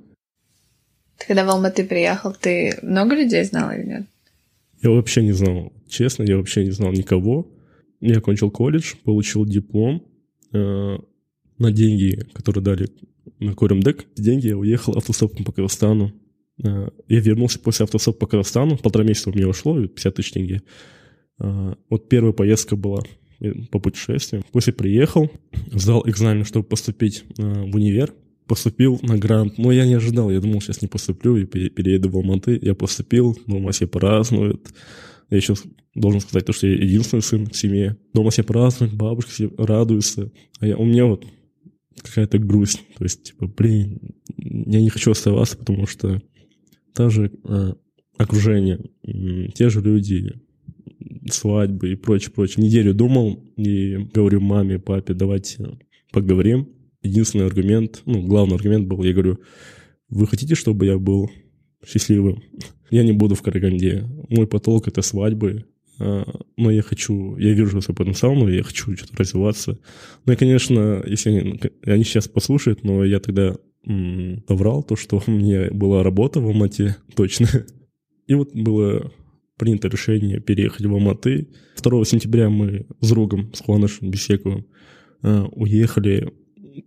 Ты 1.17 1.27
когда 1.27 1.45
в 1.45 1.49
Алматы 1.49 1.85
приехал, 1.85 2.33
ты 2.33 2.77
много 2.81 3.15
людей 3.15 3.41
знал 3.45 3.71
или 3.71 3.85
нет? 3.85 4.03
Я 4.83 4.89
вообще 4.89 5.23
не 5.23 5.31
знал. 5.31 5.71
Честно, 5.87 6.23
я 6.23 6.35
вообще 6.35 6.65
не 6.65 6.71
знал 6.71 6.91
никого. 6.91 7.49
Я 8.01 8.17
окончил 8.17 8.51
колледж, 8.51 8.95
получил 9.05 9.45
диплом. 9.45 10.03
Э, 10.51 10.97
на 11.57 11.71
деньги, 11.71 12.25
которые 12.33 12.63
дали 12.63 12.89
на 13.39 13.55
Коремдек, 13.55 14.05
деньги 14.17 14.47
я 14.47 14.57
уехал 14.57 14.97
автостопом 14.97 15.45
по 15.45 15.53
Казахстану. 15.53 16.11
Э, 16.61 16.89
я 17.07 17.19
вернулся 17.21 17.59
после 17.59 17.85
автостопа 17.85 18.19
по 18.19 18.27
Казахстану, 18.27 18.77
полтора 18.77 19.05
месяца 19.05 19.29
у 19.29 19.33
меня 19.33 19.47
ушло, 19.47 19.79
50 19.87 20.15
тысяч 20.15 20.33
тенге. 20.33 20.63
Э, 21.39 21.75
вот 21.89 22.09
первая 22.09 22.33
поездка 22.33 22.75
была 22.75 23.03
по 23.71 23.79
путешествию. 23.79 24.43
После 24.51 24.73
приехал, 24.73 25.31
сдал 25.71 26.03
экзамен, 26.07 26.45
чтобы 26.45 26.65
поступить 26.65 27.23
в 27.37 27.75
универ. 27.75 28.13
Поступил 28.47 28.99
на 29.03 29.15
грант, 29.15 29.59
но 29.59 29.71
я 29.71 29.85
не 29.85 29.93
ожидал, 29.93 30.31
я 30.31 30.41
думал, 30.41 30.59
сейчас 30.59 30.81
не 30.81 30.87
поступлю 30.87 31.37
и 31.37 31.45
перееду 31.45 32.09
в 32.09 32.15
Алматы. 32.17 32.57
Я 32.59 32.73
поступил, 32.73 33.37
дома 33.45 33.71
все 33.71 33.85
празднуют. 33.85 34.73
Я 35.29 35.37
еще 35.37 35.53
должен 35.93 36.19
сказать 36.19 36.45
то, 36.45 36.53
что 36.53 36.65
я 36.65 36.73
единственный 36.73 37.21
сын 37.21 37.45
в 37.45 37.55
семье. 37.55 37.97
Дома 38.13 38.31
все 38.31 38.43
празднуют, 38.43 38.95
бабушка 38.95 39.29
все 39.29 39.51
радуются. 39.55 40.31
А 40.59 40.65
я, 40.65 40.77
у 40.77 40.85
меня 40.85 41.05
вот 41.05 41.25
какая-то 42.01 42.39
грусть. 42.39 42.81
То 42.97 43.03
есть, 43.03 43.23
типа, 43.23 43.47
блин, 43.47 43.99
я 44.37 44.81
не 44.81 44.89
хочу 44.89 45.11
оставаться, 45.11 45.55
потому 45.55 45.85
что 45.85 46.19
та 46.95 47.09
же 47.09 47.31
э, 47.43 47.73
окружение, 48.17 48.79
те 49.53 49.69
же 49.69 49.81
люди, 49.81 50.33
свадьбы 51.29 51.91
и 51.91 51.95
прочее, 51.95 52.31
прочее. 52.31 52.65
Неделю 52.65 52.93
думал 52.93 53.43
и 53.57 53.97
говорю 54.13 54.41
маме, 54.41 54.79
папе, 54.79 55.13
давайте 55.13 55.77
поговорим. 56.11 56.69
Единственный 57.01 57.45
аргумент, 57.45 58.01
ну, 58.05 58.21
главный 58.21 58.55
аргумент 58.55 58.87
был, 58.87 59.03
я 59.03 59.13
говорю, 59.13 59.39
вы 60.09 60.27
хотите, 60.27 60.55
чтобы 60.55 60.85
я 60.85 60.97
был 60.97 61.29
счастливым? 61.85 62.43
Я 62.91 63.03
не 63.03 63.11
буду 63.11 63.35
в 63.35 63.43
Караганде. 63.43 64.07
Мой 64.29 64.47
потолок— 64.47 64.87
это 64.87 65.03
свадьбы, 65.03 65.65
а, 65.99 66.25
но 66.57 66.71
я 66.71 66.81
хочу, 66.81 67.37
я 67.37 67.53
вижу 67.53 67.81
свой 67.81 67.95
потенциал, 67.95 68.33
но 68.33 68.49
я 68.49 68.63
хочу 68.63 68.95
что-то 68.95 69.17
развиваться. 69.17 69.77
Ну 70.25 70.33
и, 70.33 70.35
конечно, 70.35 71.03
если 71.05 71.29
они, 71.29 71.61
они 71.85 72.03
сейчас 72.03 72.27
послушают, 72.27 72.83
но 72.83 73.03
я 73.03 73.19
тогда 73.19 73.55
м, 73.85 74.43
соврал 74.47 74.81
то, 74.81 74.95
что 74.95 75.21
у 75.27 75.31
меня 75.31 75.67
была 75.71 76.03
работа 76.03 76.39
в 76.39 76.47
Алмате, 76.47 76.95
точно. 77.15 77.47
И 78.27 78.33
вот 78.33 78.55
было 78.55 79.11
принято 79.59 79.89
решение 79.89 80.39
переехать 80.39 80.85
в 80.85 80.93
Алматы. 80.93 81.49
2 81.83 82.05
сентября 82.05 82.49
мы 82.49 82.87
с 83.01 83.09
другом, 83.09 83.53
с 83.53 83.61
Хуанышем 83.61 84.09
Бесековым, 84.09 84.65
а, 85.21 85.45
уехали 85.51 86.33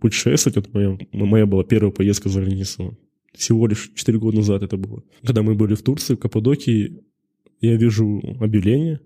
путешествовать. 0.01 0.57
Это 0.57 0.69
моя, 0.73 0.99
моя 1.13 1.47
была 1.47 1.63
первая 1.63 1.93
поездка 1.93 2.29
за 2.29 2.41
границу. 2.41 2.99
Всего 3.35 3.67
лишь 3.67 3.93
4 3.95 4.19
года 4.19 4.39
назад 4.39 4.63
это 4.63 4.77
было. 4.77 5.05
Когда 5.25 5.43
мы 5.43 5.55
были 5.55 5.75
в 5.75 5.83
Турции, 5.83 6.15
в 6.15 6.19
Каппадокии, 6.19 7.05
я 7.61 7.77
вижу 7.77 8.21
объявление 8.41 9.01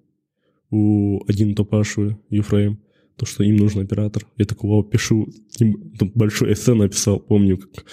у 0.71 1.23
один 1.29 1.55
Топаши 1.55 2.17
Ефраим, 2.31 2.79
то, 3.17 3.27
что 3.27 3.45
им 3.45 3.57
нужен 3.57 3.83
оператор. 3.83 4.27
Я 4.37 4.45
такого 4.45 4.85
пишу, 4.85 5.29
большой 6.15 6.53
эссе 6.53 6.75
написал, 6.75 7.19
помню, 7.19 7.59
как 7.59 7.85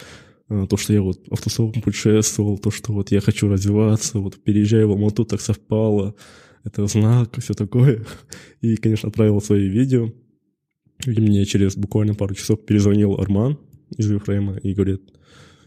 то, 0.69 0.77
что 0.77 0.93
я 0.93 1.01
вот 1.01 1.19
автостопом 1.31 1.81
путешествовал, 1.81 2.57
то, 2.57 2.72
что 2.72 2.93
вот 2.93 3.12
я 3.12 3.22
хочу 3.22 3.50
развиваться, 3.50 4.19
вот 4.19 4.43
переезжаю 4.43 4.88
в 4.88 4.91
Алмату, 4.91 5.25
так 5.25 5.41
совпало, 5.41 6.15
это 6.63 6.86
знак, 6.88 7.36
все 7.39 7.53
такое. 7.53 8.05
И, 8.62 8.75
конечно, 8.77 9.10
отправил 9.10 9.41
свои 9.41 9.67
видео. 9.67 10.12
И 11.05 11.19
мне 11.19 11.45
через 11.45 11.75
буквально 11.75 12.15
пару 12.15 12.33
часов 12.36 12.65
перезвонил 12.65 13.19
Арман 13.19 13.57
из 13.98 14.10
Ефрейма 14.10 14.57
и 14.57 14.74
говорит, 14.74 15.01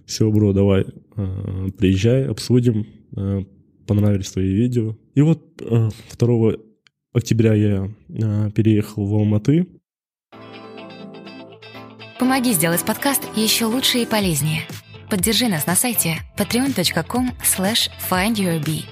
все, 0.06 0.30
бро, 0.30 0.52
давай, 0.52 0.86
а, 1.16 1.68
приезжай, 1.76 2.26
обсудим, 2.26 2.86
а, 3.14 3.42
понравились 3.86 4.30
твои 4.30 4.52
видео. 4.52 4.96
И 5.14 5.20
вот 5.20 5.56
2 5.56 6.52
э, 6.52 6.56
октября 7.12 7.54
я 7.54 7.90
э, 8.08 8.50
переехал 8.54 9.06
в 9.06 9.14
Алматы. 9.14 9.66
Помоги 12.18 12.52
сделать 12.52 12.84
подкаст 12.84 13.22
еще 13.36 13.66
лучше 13.66 13.98
и 13.98 14.06
полезнее. 14.06 14.66
Поддержи 15.10 15.48
нас 15.48 15.66
на 15.66 15.76
сайте 15.76 16.18
patreon.com 16.36 17.32
slash 17.42 17.90
findyourbee. 18.10 18.86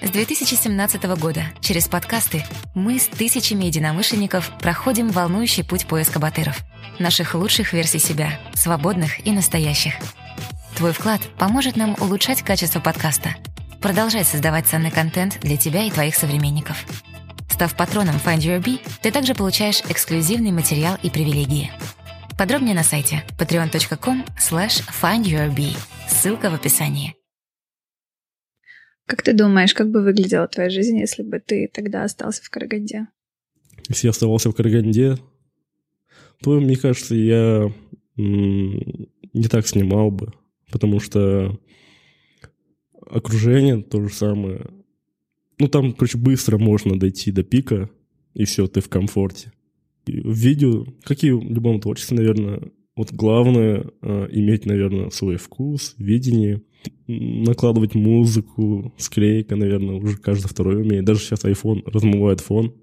С 0.00 0.10
2017 0.10 1.02
года 1.18 1.44
через 1.60 1.86
подкасты 1.86 2.44
мы 2.74 2.98
с 2.98 3.06
тысячами 3.06 3.66
единомышленников 3.66 4.50
проходим 4.58 5.10
волнующий 5.10 5.64
путь 5.64 5.86
поиска 5.86 6.18
батыров. 6.18 6.58
Наших 6.98 7.34
лучших 7.34 7.72
версий 7.72 7.98
себя, 7.98 8.40
свободных 8.54 9.24
и 9.26 9.32
настоящих. 9.32 9.94
Твой 10.76 10.92
вклад 10.92 11.20
поможет 11.38 11.76
нам 11.76 11.94
улучшать 12.00 12.42
качество 12.42 12.80
подкаста– 12.80 13.36
продолжать 13.82 14.28
создавать 14.28 14.66
ценный 14.66 14.90
контент 14.90 15.40
для 15.40 15.56
тебя 15.56 15.82
и 15.82 15.90
твоих 15.90 16.14
современников. 16.14 16.86
Став 17.50 17.74
патроном 17.74 18.16
Find 18.24 18.38
Your 18.38 18.62
Bee, 18.62 18.80
ты 19.02 19.10
также 19.10 19.34
получаешь 19.34 19.82
эксклюзивный 19.88 20.52
материал 20.52 20.96
и 21.02 21.10
привилегии. 21.10 21.70
Подробнее 22.42 22.74
на 22.74 22.82
сайте 22.82 23.22
patreon.com 23.38 24.24
slash 24.36 24.82
findyourbee. 25.00 25.76
Ссылка 26.08 26.50
в 26.50 26.54
описании. 26.54 27.14
Как 29.06 29.22
ты 29.22 29.32
думаешь, 29.32 29.72
как 29.74 29.92
бы 29.92 30.02
выглядела 30.02 30.48
твоя 30.48 30.68
жизнь, 30.68 30.98
если 30.98 31.22
бы 31.22 31.38
ты 31.38 31.70
тогда 31.72 32.02
остался 32.02 32.42
в 32.42 32.50
Караганде? 32.50 33.06
Если 33.88 34.08
я 34.08 34.10
оставался 34.10 34.50
в 34.50 34.56
Караганде, 34.56 35.18
то, 36.42 36.58
мне 36.58 36.74
кажется, 36.74 37.14
я 37.14 37.72
не 38.16 39.48
так 39.48 39.68
снимал 39.68 40.10
бы, 40.10 40.32
потому 40.72 40.98
что 40.98 41.60
окружение 43.08 43.84
то 43.84 44.02
же 44.02 44.12
самое. 44.12 44.66
Ну, 45.60 45.68
там, 45.68 45.92
короче, 45.92 46.18
быстро 46.18 46.58
можно 46.58 46.98
дойти 46.98 47.30
до 47.30 47.44
пика, 47.44 47.88
и 48.34 48.46
все, 48.46 48.66
ты 48.66 48.80
в 48.80 48.88
комфорте. 48.88 49.52
В 50.06 50.32
видео, 50.32 50.86
как 51.04 51.22
и 51.24 51.30
в 51.30 51.42
любом 51.42 51.80
творчестве, 51.80 52.16
наверное, 52.16 52.60
вот 52.96 53.12
главное 53.12 53.86
э, 54.02 54.28
иметь, 54.32 54.66
наверное, 54.66 55.10
свой 55.10 55.36
вкус, 55.36 55.94
видение, 55.98 56.62
накладывать 57.06 57.94
музыку, 57.94 58.92
склейка, 58.98 59.56
наверное, 59.56 59.96
уже 59.96 60.16
каждый 60.16 60.48
второй 60.48 60.82
умеет. 60.82 61.04
Даже 61.04 61.20
сейчас 61.20 61.44
iPhone 61.44 61.82
размывает 61.86 62.40
фон. 62.40 62.74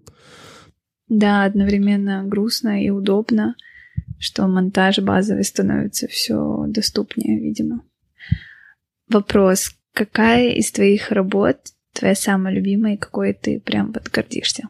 Да, 1.08 1.44
одновременно 1.44 2.24
грустно 2.26 2.84
и 2.84 2.90
удобно, 2.90 3.56
что 4.18 4.48
монтаж 4.48 5.00
базовый 5.00 5.44
становится 5.44 6.08
все 6.08 6.66
доступнее, 6.68 7.40
видимо. 7.40 7.84
Вопрос, 9.10 9.80
Какая 10.00 10.52
из 10.52 10.72
твоих 10.72 11.12
работ 11.12 11.58
твоя 11.92 12.16
самая 12.16 12.54
любимая 12.54 12.94
и 12.94 12.98
какой 12.98 13.34
ты 13.34 13.60
прям 13.60 13.92
вот 13.92 14.08
гордишься? 14.10 14.70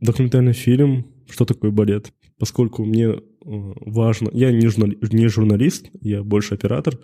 Документальный 0.00 0.54
фильм 0.54 1.09
«Что 1.30 1.44
такое 1.44 1.70
балет?» 1.70 2.12
Поскольку 2.40 2.84
мне 2.86 3.06
э, 3.06 3.18
важно... 3.44 4.30
Я 4.32 4.50
не, 4.50 4.66
журнали, 4.66 4.98
не 5.12 5.28
журналист, 5.28 5.90
я 6.00 6.22
больше 6.22 6.54
оператор. 6.54 6.98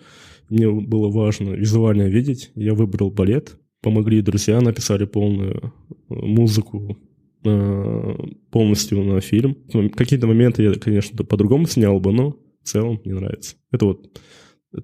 Мне 0.49 0.69
было 0.69 1.09
важно 1.09 1.51
визуально 1.51 2.09
видеть. 2.09 2.51
Я 2.55 2.73
выбрал 2.73 3.11
балет. 3.11 3.59
Помогли 3.81 4.21
друзья, 4.21 4.59
написали 4.59 5.05
полную 5.05 5.73
э, 6.09 6.13
музыку 6.13 6.97
э, 7.45 8.15
полностью 8.49 9.03
на 9.03 9.21
фильм. 9.21 9.55
Какие-то 9.95 10.25
моменты 10.25 10.63
я, 10.63 10.73
конечно, 10.73 11.23
по-другому 11.23 11.67
снял 11.67 11.99
бы, 11.99 12.11
но 12.11 12.31
в 12.63 12.67
целом 12.67 12.99
мне 13.05 13.13
нравится. 13.13 13.55
Это 13.71 13.85
вот 13.85 14.19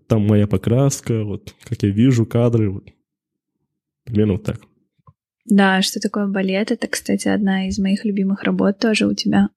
там 0.08 0.28
моя 0.28 0.46
покраска, 0.46 1.24
вот 1.24 1.56
как 1.64 1.82
я 1.82 1.90
вижу 1.90 2.28
кадры, 2.28 2.70
вот 2.70 2.90
примерно 4.04 4.34
вот 4.34 4.44
так. 4.44 4.62
Да, 5.46 5.82
что 5.82 6.00
такое 6.00 6.28
балет? 6.28 6.72
Это, 6.72 6.88
кстати, 6.88 7.28
одна 7.28 7.68
из 7.68 7.78
моих 7.80 8.06
любимых 8.06 8.44
работ 8.44 8.80
тоже 8.80 9.08
у 9.08 9.14
тебя. 9.14 9.50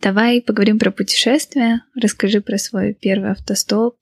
Давай 0.00 0.40
поговорим 0.40 0.78
про 0.78 0.90
путешествия. 0.90 1.82
Расскажи 1.94 2.40
про 2.40 2.56
свой 2.56 2.94
первый 2.94 3.32
автостоп, 3.32 3.96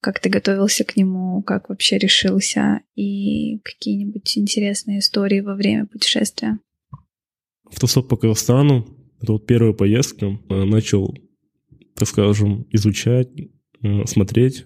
как 0.00 0.20
ты 0.20 0.28
готовился 0.28 0.84
к 0.84 0.96
нему, 0.96 1.42
как 1.42 1.68
вообще 1.68 1.98
решился, 1.98 2.80
и 2.94 3.58
какие-нибудь 3.58 4.38
интересные 4.38 5.00
истории 5.00 5.40
во 5.40 5.54
время 5.54 5.86
путешествия. 5.86 6.58
Автостоп 7.64 8.08
по 8.08 8.16
Казахстану— 8.16 8.86
это 9.20 9.32
вот 9.32 9.46
первая 9.46 9.72
поездка. 9.72 10.38
Начал, 10.48 11.14
так 11.96 12.08
скажем, 12.08 12.66
изучать 12.70 13.28
э, 13.82 14.06
смотреть, 14.06 14.64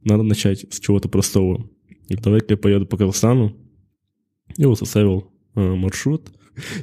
надо 0.00 0.22
начать 0.22 0.72
с 0.72 0.80
чего-то 0.80 1.08
простого. 1.08 1.68
Давай-ка 2.08 2.54
я 2.54 2.56
поеду 2.56 2.86
по 2.86 2.96
Казахстану. 2.96 3.56
И 4.56 4.64
вот 4.64 4.78
составил 4.78 5.30
э, 5.54 5.60
маршрут. 5.74 6.32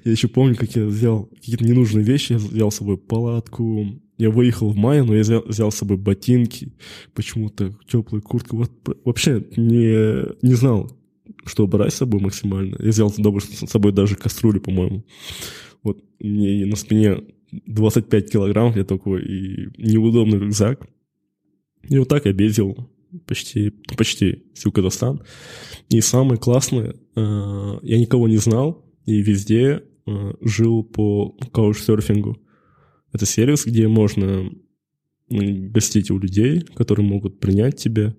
Я 0.04 0.12
еще 0.12 0.28
помню, 0.28 0.56
как 0.56 0.76
я 0.76 0.86
взял 0.86 1.26
какие-то 1.26 1.64
ненужные 1.64 2.04
вещи. 2.04 2.34
Я 2.34 2.38
взял 2.40 2.72
с 2.72 2.76
собой 2.76 2.98
палатку. 2.98 3.86
Я 4.18 4.32
выехал 4.32 4.70
в 4.70 4.76
мае, 4.76 5.04
но 5.04 5.16
я 5.16 5.22
взял, 5.22 5.44
взял 5.46 5.72
с 5.72 5.76
собой 5.76 5.98
ботинки. 5.98 6.74
Почему-то 7.14 7.74
теплую 7.88 8.22
куртку. 8.22 8.58
Вот 8.58 8.72
вообще 9.06 9.46
не, 9.56 10.36
не 10.46 10.54
знал, 10.56 10.92
что 11.46 11.68
брать 11.68 11.94
с 11.94 11.98
собой 11.98 12.22
максимально. 12.22 12.76
Я 12.80 12.90
взял 12.90 13.12
с 13.12 13.70
собой 13.70 13.92
даже 13.92 14.16
кастрюлю, 14.16 14.60
по-моему. 14.60 15.06
Вот 15.84 16.04
мне 16.20 16.66
на 16.66 16.76
спине 16.76 17.24
25 17.52 18.32
килограмм, 18.32 18.76
я 18.76 18.84
такой, 18.84 19.24
и 19.24 19.70
неудобный 19.78 20.40
рюкзак. 20.40 20.88
И 21.88 21.98
вот 21.98 22.10
так 22.10 22.26
я 22.26 22.32
объездил 22.32 22.90
почти, 23.25 23.72
почти 23.98 24.44
всю 24.54 24.72
Казахстан. 24.72 25.22
И 25.89 26.01
самое 26.01 26.39
классное, 26.39 26.96
э, 27.16 27.80
я 27.84 28.00
никого 28.00 28.28
не 28.28 28.38
знал, 28.38 28.86
и 29.06 29.22
везде 29.22 29.84
э, 30.06 30.34
жил 30.42 30.84
по 30.84 31.38
каучсерфингу. 31.51 32.38
Это 33.12 33.25
сервис, 33.25 33.66
где 33.66 33.88
можно 33.88 34.51
гостить 35.30 36.12
у 36.12 36.18
людей, 36.18 36.62
которые 36.62 37.06
могут 37.06 37.39
принять 37.39 37.78
тебя, 37.78 38.16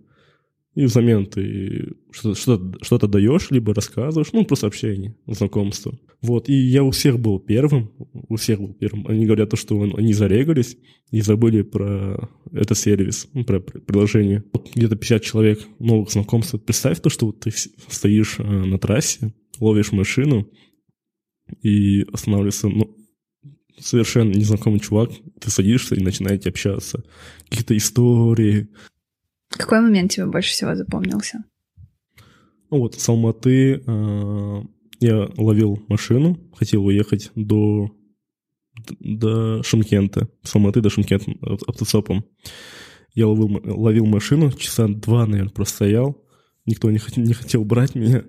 и 0.75 0.85
взамен 0.85 1.27
ты 1.27 1.95
что-то, 2.13 2.79
что-то, 2.83 3.09
даешь, 3.09 3.51
либо 3.51 3.75
рассказываешь, 3.75 4.33
ну, 4.33 4.45
просто 4.45 4.69
общение, 4.69 5.17
знакомство. 5.27 5.99
Вот, 6.23 6.49
и 6.49 6.53
я 6.53 6.85
у 6.85 6.93
всех 6.93 7.19
был 7.19 7.41
первым, 7.41 7.91
у 8.29 8.37
всех 8.37 8.61
был 8.61 8.73
первым. 8.75 9.07
Они 9.09 9.27
говорят 9.27 9.51
то, 9.51 9.57
что 9.57 9.83
они 9.83 10.13
зарегались 10.13 10.77
и 11.11 11.21
забыли 11.23 11.63
про 11.63 12.31
этот 12.53 12.79
сервис, 12.79 13.29
ну, 13.33 13.45
про 13.45 13.59
приложение. 13.59 14.45
Вот 14.53 14.71
где-то 14.75 14.97
50 14.97 15.23
человек 15.23 15.61
новых 15.81 16.11
знакомств. 16.11 16.55
Представь 16.65 17.01
то, 17.01 17.11
что 17.11 17.27
вот 17.27 17.41
ты 17.41 17.51
стоишь 17.51 18.37
э, 18.39 18.45
на 18.45 18.79
трассе, 18.79 19.35
ловишь 19.59 19.91
машину 19.91 20.49
и 21.63 22.07
останавливается, 22.13 22.69
ну, 22.69 22.97
совершенно 23.77 24.31
незнакомый 24.31 24.79
чувак, 24.79 25.11
ты 25.41 25.51
садишься 25.51 25.97
и 25.97 26.03
начинаете 26.03 26.51
общаться. 26.51 27.03
Какие-то 27.49 27.77
истории, 27.77 28.69
какой 29.57 29.81
момент 29.81 30.13
тебе 30.13 30.27
больше 30.27 30.53
всего 30.53 30.75
запомнился? 30.75 31.45
Ну 32.71 32.79
вот, 32.79 32.95
с 32.95 33.09
Алматы 33.09 33.83
э, 33.85 34.63
я 35.01 35.29
ловил 35.37 35.83
машину, 35.89 36.39
хотел 36.55 36.85
уехать 36.85 37.33
до, 37.35 37.91
до 39.01 39.63
Шымкента, 39.63 40.29
с 40.43 40.55
Алматы 40.55 40.81
до 40.81 40.91
Шымкента 40.91 41.33
автостопом. 41.67 42.25
Я 43.15 43.27
ловил, 43.27 43.61
ловил 43.65 44.07
машину, 44.07 44.53
часа 44.53 44.87
два, 44.87 45.27
наверное, 45.27 45.53
простоял. 45.53 46.25
Никто 46.65 46.91
не, 46.91 46.99
хотел, 46.99 47.25
не 47.25 47.33
хотел 47.33 47.65
брать 47.65 47.97
меня. 47.97 48.25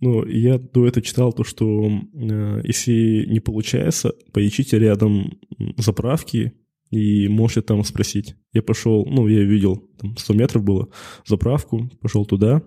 Но 0.00 0.24
я 0.26 0.58
до 0.58 0.86
этого 0.86 1.04
читал 1.04 1.32
то, 1.32 1.44
что 1.44 1.86
э, 1.86 2.60
если 2.64 3.26
не 3.28 3.38
получается, 3.38 4.14
поищите 4.32 4.78
рядом 4.78 5.38
заправки, 5.76 6.54
и 6.90 7.28
можете 7.28 7.62
там 7.62 7.84
спросить. 7.84 8.34
Я 8.52 8.62
пошел, 8.62 9.06
ну, 9.06 9.28
я 9.28 9.42
видел, 9.44 9.76
там 9.98 10.16
100 10.16 10.34
метров 10.34 10.64
было, 10.64 10.88
заправку, 11.26 11.88
пошел 12.00 12.26
туда, 12.26 12.62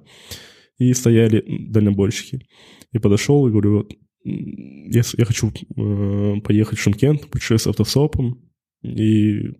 и 0.77 0.93
стояли 0.93 1.43
дальнобойщики. 1.69 2.47
Я 2.91 2.99
подошел 2.99 3.47
и 3.47 3.51
говорю, 3.51 3.77
вот, 3.77 3.93
я, 4.23 5.01
я 5.17 5.25
хочу 5.25 5.51
э, 5.51 6.41
поехать 6.41 6.79
в 6.79 6.81
Шымкент, 6.81 7.29
путешествовать 7.29 7.79
автосопом, 7.79 8.49
и 8.81 9.51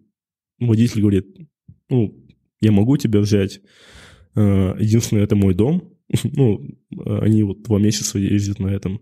водитель 0.60 1.01
говорит, 1.01 1.27
ну, 1.89 2.25
я 2.62 2.72
могу 2.72 2.96
тебя 2.98 3.20
взять, 3.20 3.60
э, 4.36 4.75
единственное, 4.79 5.24
это 5.24 5.36
мой 5.36 5.53
дом, 5.53 5.93
ну, 6.23 6.65
они 6.95 7.43
вот 7.43 7.63
два 7.63 7.80
месяца 7.80 8.17
ездят 8.17 8.60
на 8.60 8.67
этом, 8.67 9.02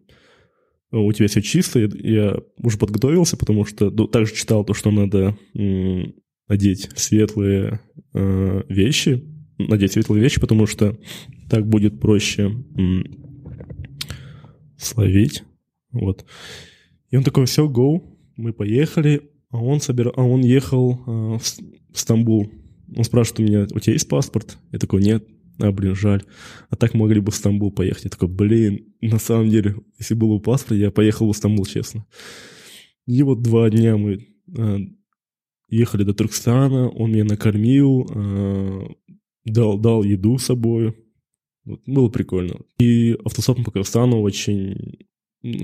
у 0.91 1.11
тебя 1.13 1.27
все 1.27 1.41
чисто, 1.41 1.79
я 1.79 2.37
уже 2.57 2.77
подготовился, 2.77 3.37
потому 3.37 3.65
что 3.65 3.89
также 4.07 4.33
читал 4.35 4.65
то, 4.65 4.73
что 4.73 4.91
надо 4.91 5.37
одеть 6.47 6.89
светлые 6.95 7.79
э, 8.13 8.63
вещи, 8.67 9.23
надеть 9.57 9.93
светлые 9.93 10.21
вещи, 10.21 10.41
потому 10.41 10.65
что 10.65 10.97
так 11.49 11.65
будет 11.65 11.99
проще 12.01 12.51
словить. 14.77 15.43
Вот. 15.91 16.25
И 17.09 17.15
он 17.15 17.23
такой, 17.23 17.45
все, 17.45 17.69
go, 17.69 18.01
мы 18.35 18.51
поехали, 18.51 19.21
а 19.49 19.63
он, 19.63 19.79
собирал, 19.79 20.13
а 20.17 20.23
он 20.23 20.41
ехал 20.41 20.93
э, 20.93 21.37
в 21.37 21.97
Стамбул. 21.97 22.51
Он 22.95 23.03
спрашивает 23.05 23.39
у 23.39 23.43
меня, 23.43 23.67
у 23.73 23.79
тебя 23.79 23.93
есть 23.93 24.09
паспорт? 24.09 24.57
Я 24.71 24.79
такой, 24.79 25.01
нет 25.01 25.25
а, 25.61 25.71
блин, 25.71 25.95
жаль. 25.95 26.23
А 26.69 26.75
так 26.75 26.93
могли 26.93 27.19
бы 27.19 27.31
в 27.31 27.35
Стамбул 27.35 27.71
поехать. 27.71 28.05
Я 28.05 28.09
такой, 28.09 28.27
блин, 28.27 28.93
на 29.01 29.19
самом 29.19 29.49
деле, 29.49 29.75
если 29.99 30.13
было 30.13 30.37
бы 30.37 30.41
паспорт, 30.41 30.79
я 30.79 30.91
поехал 30.91 31.31
в 31.31 31.37
Стамбул, 31.37 31.65
честно. 31.65 32.05
И 33.05 33.23
вот 33.23 33.41
два 33.41 33.69
дня 33.69 33.97
мы 33.97 34.27
а, 34.57 34.77
ехали 35.69 36.03
до 36.03 36.13
Туркстана, 36.13 36.89
он 36.89 37.11
меня 37.11 37.23
накормил, 37.23 38.07
а, 38.13 38.87
дал, 39.45 39.79
дал 39.79 40.03
еду 40.03 40.37
с 40.37 40.45
собой. 40.45 40.95
Вот, 41.63 41.81
было 41.85 42.09
прикольно. 42.09 42.59
И 42.79 43.17
автостопом 43.23 43.63
по 43.63 43.71
Казахстану 43.71 44.21
очень... 44.21 44.99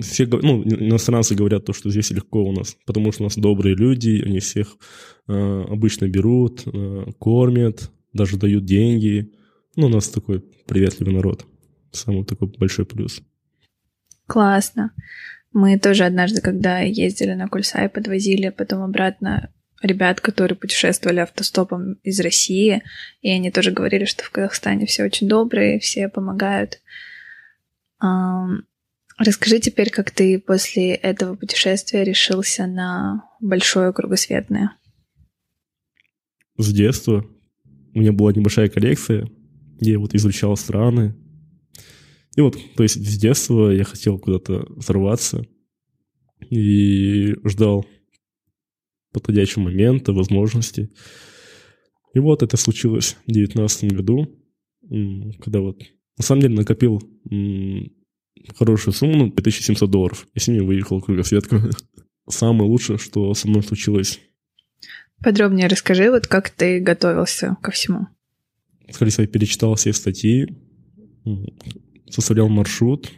Все, 0.01 0.25
ну, 0.25 0.63
иностранцы 0.63 1.36
говорят 1.36 1.65
то, 1.65 1.73
что 1.73 1.91
здесь 1.91 2.10
легко 2.10 2.43
у 2.43 2.51
нас, 2.51 2.77
потому 2.88 3.12
что 3.12 3.21
у 3.21 3.25
нас 3.25 3.38
добрые 3.38 3.75
люди, 3.75 4.23
они 4.25 4.39
всех 4.39 4.75
э, 5.27 5.65
обычно 5.69 6.07
берут, 6.07 6.63
э, 6.65 7.12
кормят, 7.19 7.91
даже 8.12 8.38
дают 8.38 8.65
деньги. 8.65 9.31
Ну, 9.77 9.85
у 9.85 9.89
нас 9.89 10.09
такой 10.09 10.41
приветливый 10.65 11.13
народ. 11.13 11.45
Самый 11.91 12.25
такой 12.25 12.47
большой 12.47 12.85
плюс. 12.85 13.21
Классно. 14.25 14.91
Мы 15.53 15.77
тоже 15.77 16.03
однажды, 16.03 16.41
когда 16.41 16.79
ездили 16.79 17.33
на 17.33 17.47
Кульсай, 17.47 17.87
подвозили 17.87 18.49
потом 18.49 18.81
обратно 18.81 19.53
ребят, 19.83 20.19
которые 20.19 20.57
путешествовали 20.57 21.19
автостопом 21.19 21.93
из 22.03 22.19
России, 22.19 22.81
и 23.21 23.29
они 23.29 23.51
тоже 23.51 23.69
говорили, 23.71 24.05
что 24.05 24.23
в 24.23 24.31
Казахстане 24.31 24.87
все 24.87 25.03
очень 25.03 25.29
добрые, 25.29 25.79
все 25.79 26.09
помогают. 26.09 26.81
Расскажи 29.19 29.59
теперь, 29.59 29.91
как 29.91 30.09
ты 30.09 30.39
после 30.39 30.95
этого 30.95 31.35
путешествия 31.35 32.03
решился 32.03 32.65
на 32.65 33.29
большое 33.39 33.93
кругосветное? 33.93 34.75
С 36.57 36.73
детства. 36.73 37.23
У 37.93 37.99
меня 37.99 38.11
была 38.11 38.33
небольшая 38.33 38.69
коллекция 38.69 39.29
я 39.79 39.99
вот 39.99 40.15
изучал 40.15 40.55
страны. 40.57 41.15
И 42.35 42.41
вот, 42.41 42.57
то 42.75 42.83
есть 42.83 42.95
с 42.95 43.17
детства 43.17 43.71
я 43.71 43.83
хотел 43.83 44.19
куда-то 44.19 44.65
взорваться 44.69 45.45
и 46.49 47.35
ждал 47.43 47.85
подходящего 49.11 49.63
момента, 49.63 50.13
возможности. 50.13 50.91
И 52.13 52.19
вот 52.19 52.43
это 52.43 52.57
случилось 52.57 53.17
в 53.25 53.31
2019 53.31 53.93
году, 53.93 54.27
когда 55.39 55.61
вот 55.61 55.81
на 56.17 56.23
самом 56.23 56.41
деле 56.41 56.55
накопил 56.55 57.01
хорошую 58.55 58.93
сумму, 58.93 59.15
ну, 59.17 59.31
5700 59.31 59.89
долларов, 59.89 60.27
и 60.33 60.39
с 60.39 60.47
ними 60.47 60.59
выехал 60.59 61.01
кругосветку. 61.01 61.57
Самое 62.29 62.69
лучшее, 62.69 62.97
что 62.97 63.33
со 63.33 63.47
мной 63.47 63.63
случилось. 63.63 64.19
Подробнее 65.23 65.67
расскажи, 65.67 66.11
вот 66.11 66.27
как 66.27 66.49
ты 66.49 66.79
готовился 66.79 67.57
ко 67.61 67.71
всему 67.71 68.07
скорее 68.91 69.12
всего, 69.12 69.28
перечитал 69.28 69.76
все 69.76 69.93
статьи, 69.93 70.47
составлял 72.10 72.50
маршрут, 72.50 73.12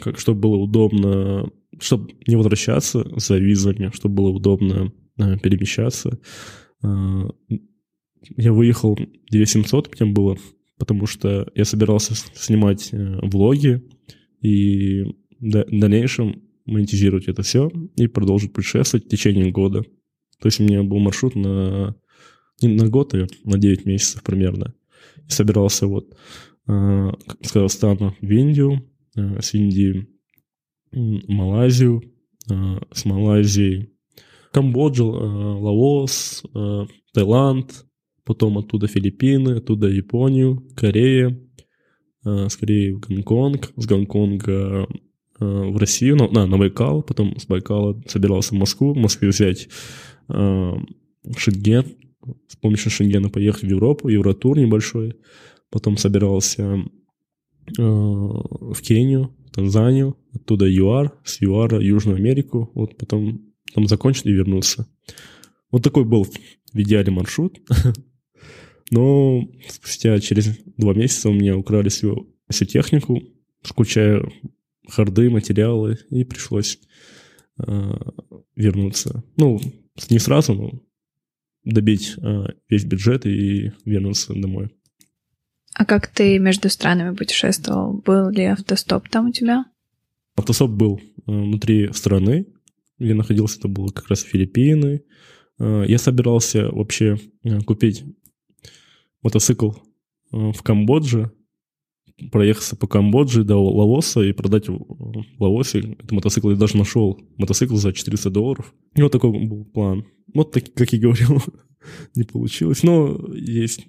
как, 0.00 0.18
чтобы 0.18 0.40
было 0.40 0.56
удобно, 0.56 1.50
чтобы 1.78 2.12
не 2.26 2.36
возвращаться 2.36 3.04
за 3.16 3.38
визами, 3.38 3.90
чтобы 3.94 4.16
было 4.16 4.30
удобно 4.30 4.92
э, 5.18 5.38
перемещаться. 5.38 6.18
Э, 6.82 7.28
я 8.36 8.52
выехал 8.52 8.98
9700, 9.30 10.00
мне 10.00 10.12
было, 10.12 10.36
потому 10.78 11.06
что 11.06 11.50
я 11.54 11.64
собирался 11.64 12.14
снимать 12.34 12.90
э, 12.92 13.18
влоги 13.22 13.82
и 14.40 15.04
в 15.40 15.50
дальнейшем 15.50 16.42
монетизировать 16.66 17.28
это 17.28 17.42
все 17.42 17.70
и 17.96 18.06
продолжить 18.06 18.52
путешествовать 18.52 19.06
в 19.06 19.08
течение 19.08 19.50
года. 19.50 19.82
То 20.40 20.48
есть 20.48 20.60
у 20.60 20.64
меня 20.64 20.82
был 20.82 20.98
маршрут 20.98 21.34
на 21.34 21.96
не 22.62 22.68
на 22.68 22.88
год, 22.88 23.14
а 23.14 23.26
на 23.44 23.58
9 23.58 23.86
месяцев 23.86 24.22
примерно. 24.22 24.74
И 25.26 25.30
собирался 25.30 25.86
вот 25.86 26.14
э, 26.68 27.12
с 27.42 27.52
Казахстана 27.52 28.14
в 28.20 28.30
Индию, 28.30 28.88
э, 29.16 29.40
с 29.40 29.54
Индии 29.54 30.08
в 30.92 31.28
Малайзию, 31.28 32.02
э, 32.50 32.54
с 32.92 33.04
Малайзии 33.04 33.90
Камбоджу, 34.52 35.06
Лаос, 35.08 36.44
Таиланд, 37.12 37.86
потом 38.24 38.58
оттуда 38.58 38.86
Филиппины, 38.86 39.56
оттуда 39.56 39.88
Японию, 39.88 40.64
Корея, 40.76 41.36
скорее 42.48 42.94
в 42.94 43.00
Гонконг, 43.00 43.72
с 43.74 43.84
Гонконга 43.84 44.86
в 45.40 45.76
Россию, 45.76 46.16
на, 46.16 46.28
на, 46.28 46.46
на 46.46 46.56
Байкал, 46.56 47.02
потом 47.02 47.36
с 47.36 47.46
Байкала 47.46 48.00
собирался 48.06 48.54
в 48.54 48.58
Москву, 48.58 48.94
в 48.94 48.96
Москве 48.96 49.30
взять 49.30 49.68
э, 50.28 50.72
Шенген, 51.36 51.96
с 52.48 52.56
помощью 52.56 52.90
Шенгена 52.90 53.28
поехать 53.30 53.62
в 53.62 53.68
Европу, 53.68 54.08
Евротур 54.08 54.58
небольшой. 54.58 55.14
Потом 55.70 55.96
собирался 55.96 56.62
э, 57.78 57.82
в 57.82 58.76
Кению, 58.82 59.34
Танзанию, 59.52 60.16
оттуда 60.32 60.66
ЮАР, 60.66 61.18
с 61.24 61.40
ЮАРа 61.40 61.80
Южную 61.80 62.16
Америку, 62.16 62.70
вот 62.74 62.96
потом 62.96 63.40
там 63.74 63.86
закончить 63.86 64.26
и 64.26 64.32
вернуться. 64.32 64.88
Вот 65.70 65.82
такой 65.82 66.04
был 66.04 66.24
в 66.24 66.78
идеале 66.78 67.10
маршрут. 67.10 67.60
Но 68.90 69.48
спустя 69.68 70.18
через 70.20 70.58
два 70.76 70.94
месяца 70.94 71.28
у 71.28 71.32
меня 71.32 71.56
украли 71.56 71.88
всю, 71.88 72.34
всю 72.48 72.64
технику, 72.66 73.22
включая 73.62 74.22
харды, 74.88 75.30
материалы, 75.30 75.98
и 76.10 76.24
пришлось 76.24 76.78
э, 77.58 77.92
вернуться. 78.54 79.24
Ну, 79.36 79.60
не 80.10 80.18
сразу, 80.18 80.54
но 80.54 80.72
добить 81.64 82.14
э, 82.18 82.46
весь 82.68 82.84
бюджет 82.84 83.26
и 83.26 83.72
вернуться 83.84 84.34
домой. 84.34 84.70
А 85.74 85.84
как 85.84 86.06
ты 86.06 86.38
между 86.38 86.68
странами 86.68 87.14
путешествовал? 87.14 87.94
Был 87.94 88.30
ли 88.30 88.44
автостоп 88.44 89.08
там 89.08 89.28
у 89.28 89.32
тебя? 89.32 89.64
Автостоп 90.36 90.70
был 90.70 91.00
э, 91.00 91.02
внутри 91.26 91.92
страны, 91.92 92.46
где 92.98 93.14
находился, 93.14 93.58
это 93.58 93.68
было 93.68 93.88
как 93.88 94.08
раз 94.08 94.22
Филиппины. 94.22 95.02
Э, 95.58 95.84
я 95.86 95.98
собирался 95.98 96.70
вообще 96.70 97.18
купить 97.66 98.04
мотоцикл 99.22 99.72
в 100.30 100.62
Камбодже, 100.62 101.32
проехаться 102.30 102.76
по 102.76 102.86
Камбодже 102.86 103.44
до 103.44 103.56
Лаоса 103.56 104.20
и 104.22 104.32
продать 104.32 104.68
в 104.68 105.36
Лаосе 105.38 105.80
этот 105.80 106.12
мотоцикл. 106.12 106.50
Я 106.50 106.56
даже 106.56 106.76
нашел 106.76 107.20
мотоцикл 107.36 107.76
за 107.76 107.92
400 107.92 108.30
долларов. 108.30 108.72
И 108.94 109.02
вот 109.02 109.12
такой 109.12 109.30
был 109.46 109.64
план. 109.64 110.04
Вот 110.32 110.52
так, 110.52 110.72
как 110.74 110.92
я 110.92 111.00
говорил, 111.00 111.42
не 112.14 112.24
получилось. 112.24 112.82
Но 112.82 113.18
есть 113.34 113.86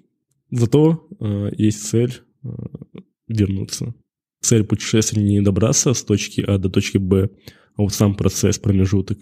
Зато 0.50 1.08
э, 1.20 1.50
есть 1.58 1.88
цель 1.88 2.14
э, 2.44 2.48
вернуться. 3.28 3.94
Цель 4.40 4.64
путешествия 4.64 5.22
не 5.22 5.40
добраться 5.40 5.92
с 5.92 6.02
точки 6.04 6.40
А 6.40 6.58
до 6.58 6.70
точки 6.70 6.98
Б, 6.98 7.30
а 7.76 7.82
вот 7.82 7.92
сам 7.92 8.14
процесс, 8.14 8.58
промежуток, 8.58 9.18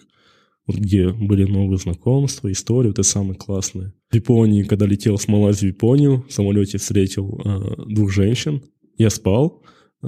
вот 0.67 0.77
где 0.77 1.09
были 1.09 1.45
новые 1.45 1.79
знакомства, 1.79 2.51
истории, 2.53 2.89
вот 2.89 2.99
это 2.99 3.03
самое 3.03 3.39
классное. 3.39 3.95
В 4.11 4.15
Японии, 4.15 4.65
когда 4.65 4.87
летел 4.87 5.19
с 5.19 5.29
Малайзии 5.29 5.67
в 5.67 5.75
Японию, 5.75 6.25
в 6.29 6.33
самолете 6.33 6.79
встретил 6.79 7.41
э, 7.45 7.85
двух 7.89 8.13
женщин. 8.13 8.63
Я 8.97 9.11
спал, 9.11 9.63
э, 10.03 10.07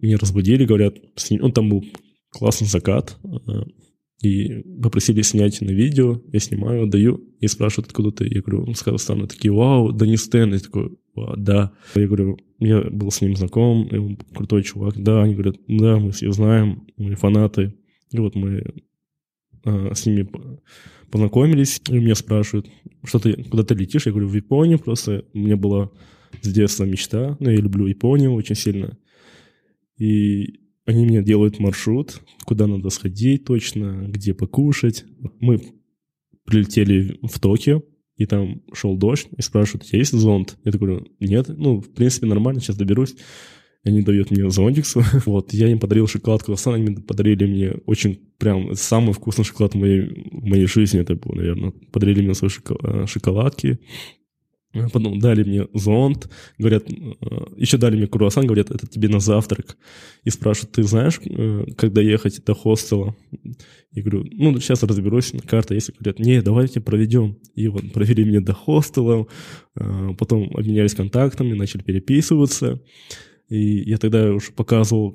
меня 0.00 0.18
разбудили, 0.18 0.64
говорят, 0.64 0.96
он 1.40 1.52
там 1.52 1.68
был 1.68 1.84
классный 2.30 2.66
закат, 2.66 3.18
э, 3.24 3.62
и 4.22 4.62
попросили 4.80 5.20
снять 5.22 5.60
на 5.60 5.70
видео, 5.70 6.22
я 6.32 6.38
снимаю, 6.38 6.86
даю, 6.86 7.20
и 7.40 7.48
спрашивают, 7.48 7.88
откуда 7.88 8.12
ты. 8.12 8.32
Я 8.32 8.40
говорю, 8.40 8.64
он 8.68 8.76
с 8.76 8.82
Казахстана. 8.82 9.26
Такие, 9.26 9.52
вау, 9.52 9.92
Денис 9.92 10.28
Тен. 10.28 10.52
Я 10.52 10.60
такой, 10.60 10.96
да. 11.36 11.72
Я 11.96 12.06
говорю, 12.06 12.38
я 12.60 12.82
был 12.82 13.10
с 13.10 13.20
ним 13.20 13.34
знаком, 13.34 13.88
и 13.88 13.96
он 13.96 14.16
крутой 14.32 14.62
чувак. 14.62 14.94
Да, 14.96 15.22
они 15.22 15.34
говорят, 15.34 15.56
да, 15.66 15.98
мы 15.98 16.12
все 16.12 16.30
знаем, 16.30 16.86
мы 16.96 17.16
фанаты. 17.16 17.74
И 18.12 18.18
вот 18.18 18.36
мы 18.36 18.64
а, 19.64 19.92
с 19.92 20.06
ними 20.06 20.28
познакомились, 21.10 21.82
и 21.88 21.98
меня 21.98 22.14
спрашивают, 22.14 22.68
что 23.02 23.18
ты, 23.18 23.42
куда 23.42 23.64
ты 23.64 23.74
летишь? 23.74 24.06
Я 24.06 24.12
говорю, 24.12 24.28
в 24.28 24.34
Японию 24.34 24.78
просто. 24.78 25.24
У 25.34 25.38
меня 25.38 25.56
была 25.56 25.90
с 26.40 26.52
детства 26.52 26.84
мечта, 26.84 27.36
но 27.40 27.50
я 27.50 27.58
люблю 27.58 27.86
Японию 27.86 28.32
очень 28.32 28.56
сильно. 28.56 28.96
И 29.98 30.60
они 30.84 31.06
мне 31.06 31.22
делают 31.22 31.58
маршрут, 31.58 32.20
куда 32.44 32.66
надо 32.66 32.90
сходить 32.90 33.44
точно, 33.44 34.06
где 34.08 34.34
покушать. 34.34 35.04
Мы 35.40 35.60
прилетели 36.44 37.18
в 37.22 37.38
Токио, 37.38 37.82
и 38.16 38.26
там 38.26 38.62
шел 38.72 38.96
дождь, 38.96 39.28
и 39.36 39.42
спрашивают, 39.42 39.84
у 39.84 39.86
тебя 39.86 39.98
есть 39.98 40.12
зонт? 40.12 40.56
Я 40.64 40.72
говорю, 40.72 41.06
нет, 41.20 41.48
ну, 41.48 41.80
в 41.80 41.92
принципе, 41.92 42.26
нормально, 42.26 42.60
сейчас 42.60 42.76
доберусь. 42.76 43.14
Они 43.84 44.02
дают 44.02 44.30
мне 44.30 44.48
зонтик. 44.48 44.84
Вот, 45.26 45.52
я 45.52 45.68
им 45.68 45.80
подарил 45.80 46.06
шоколад 46.06 46.42
Круассан, 46.42 46.74
они 46.74 46.94
подарили 46.96 47.46
мне 47.46 47.72
очень 47.86 48.14
прям 48.38 48.74
самый 48.74 49.12
вкусный 49.12 49.44
шоколад 49.44 49.74
в 49.74 49.78
моей, 49.78 50.28
в 50.30 50.44
моей 50.44 50.66
жизни 50.66 51.00
это 51.00 51.16
был, 51.16 51.34
наверное. 51.34 51.72
Подарили 51.92 52.22
мне 52.22 52.34
свои 52.34 52.50
э, 52.50 53.06
шоколадки. 53.06 53.80
Потом 54.72 55.18
дали 55.18 55.42
мне 55.44 55.68
зонт, 55.74 56.30
говорят, 56.58 56.84
э, 56.90 56.94
еще 57.56 57.76
дали 57.76 57.96
мне 57.96 58.06
круассан, 58.06 58.46
говорят, 58.46 58.70
это 58.70 58.86
тебе 58.86 59.08
на 59.08 59.20
завтрак. 59.20 59.76
И 60.24 60.30
спрашивают, 60.30 60.72
ты 60.72 60.82
знаешь, 60.82 61.20
э, 61.24 61.66
когда 61.76 62.00
ехать 62.00 62.42
до 62.44 62.54
хостела? 62.54 63.14
Я 63.90 64.02
говорю, 64.02 64.24
ну, 64.32 64.58
сейчас 64.60 64.82
разберусь, 64.82 65.34
карта 65.46 65.74
есть. 65.74 65.90
Говорят, 65.98 66.20
не, 66.20 66.40
давайте 66.40 66.80
проведем. 66.80 67.36
И 67.54 67.68
вот 67.68 67.92
провели 67.92 68.24
меня 68.24 68.40
до 68.40 68.54
хостела, 68.54 69.26
э, 69.76 70.08
потом 70.18 70.50
обменялись 70.56 70.94
контактами, 70.94 71.52
начали 71.52 71.82
переписываться. 71.82 72.80
И 73.48 73.90
я 73.90 73.98
тогда 73.98 74.32
уже 74.32 74.52
показывал 74.52 75.14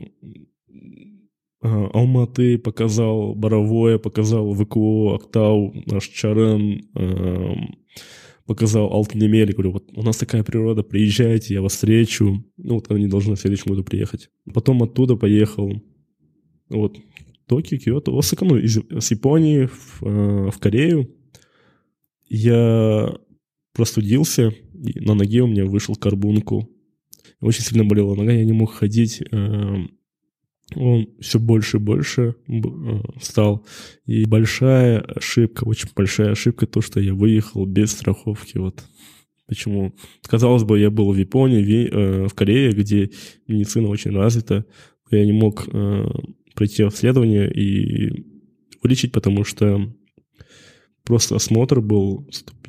Алматы, 1.59 2.59
показал 2.59 3.33
Боровое, 3.33 3.97
показал 3.97 4.53
ВКО, 4.53 5.15
Актау, 5.15 5.73
наш 5.87 6.07
Чарен, 6.09 6.87
эм, 8.47 8.55
показал 8.55 8.91
Алтенемель, 8.91 9.53
говорю, 9.53 9.71
вот 9.73 9.91
у 9.95 10.01
нас 10.01 10.17
такая 10.17 10.43
природа, 10.43 10.83
приезжайте, 10.83 11.53
я 11.53 11.61
вас 11.61 11.73
встречу. 11.73 12.43
Ну, 12.57 12.75
вот 12.75 12.89
они 12.91 13.07
должны 13.07 13.35
в 13.35 13.39
следующем 13.39 13.71
году 13.71 13.83
приехать. 13.83 14.29
Потом 14.53 14.81
оттуда 14.83 15.15
поехал, 15.15 15.71
вот, 16.69 16.97
Токио, 17.45 17.77
Киото, 17.77 18.17
Осака, 18.17 18.45
ну, 18.45 18.57
из, 18.57 18.77
с 18.77 19.11
Японии 19.11 19.67
в, 19.67 20.03
э, 20.03 20.51
в 20.51 20.59
Корею. 20.59 21.13
Я 22.29 23.15
простудился, 23.73 24.53
и 24.73 24.99
на 24.99 25.13
ноге 25.13 25.41
у 25.41 25.47
меня 25.47 25.65
вышел 25.65 25.95
карбункул. 25.95 26.69
Очень 27.39 27.63
сильно 27.63 27.85
болела 27.85 28.15
нога, 28.15 28.33
я 28.33 28.43
не 28.43 28.51
мог 28.51 28.73
ходить. 28.73 29.21
Э, 29.31 29.75
он 30.75 31.09
все 31.19 31.39
больше 31.39 31.77
и 31.77 31.79
больше 31.79 32.35
э, 32.47 32.61
стал. 33.21 33.65
И 34.05 34.25
большая 34.25 34.99
ошибка, 34.99 35.63
очень 35.63 35.89
большая 35.95 36.31
ошибка, 36.31 36.67
то, 36.67 36.81
что 36.81 36.99
я 36.99 37.13
выехал 37.13 37.65
без 37.65 37.91
страховки. 37.91 38.57
Вот 38.57 38.83
почему. 39.47 39.95
Казалось 40.27 40.63
бы, 40.63 40.79
я 40.79 40.89
был 40.91 41.11
в 41.11 41.17
Японии, 41.17 41.63
в, 41.63 41.69
э, 41.69 42.27
Корее, 42.35 42.71
где 42.71 43.09
медицина 43.47 43.87
очень 43.87 44.11
развита. 44.11 44.65
Я 45.09 45.25
не 45.25 45.31
мог 45.31 45.67
э, 45.71 46.05
пройти 46.53 46.83
обследование 46.83 47.51
и 47.51 48.25
вылечить, 48.83 49.13
потому 49.13 49.45
что 49.45 49.89
просто 51.05 51.37
осмотр 51.37 51.79
был 51.79 52.27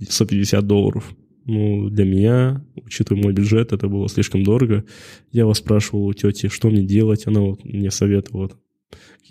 150 0.08 0.66
долларов. 0.66 1.12
Ну, 1.48 1.88
для 1.88 2.04
меня, 2.04 2.62
учитывая 2.84 3.22
мой 3.22 3.32
бюджет, 3.32 3.72
это 3.72 3.88
было 3.88 4.06
слишком 4.11 4.44
дорого. 4.44 4.84
Я 5.32 5.46
вас 5.46 5.58
спрашивал 5.58 6.04
у 6.04 6.12
тети, 6.12 6.48
что 6.48 6.68
мне 6.68 6.82
делать. 6.82 7.26
Она 7.26 7.40
вот 7.40 7.64
мне 7.64 7.90
советовала, 7.90 8.50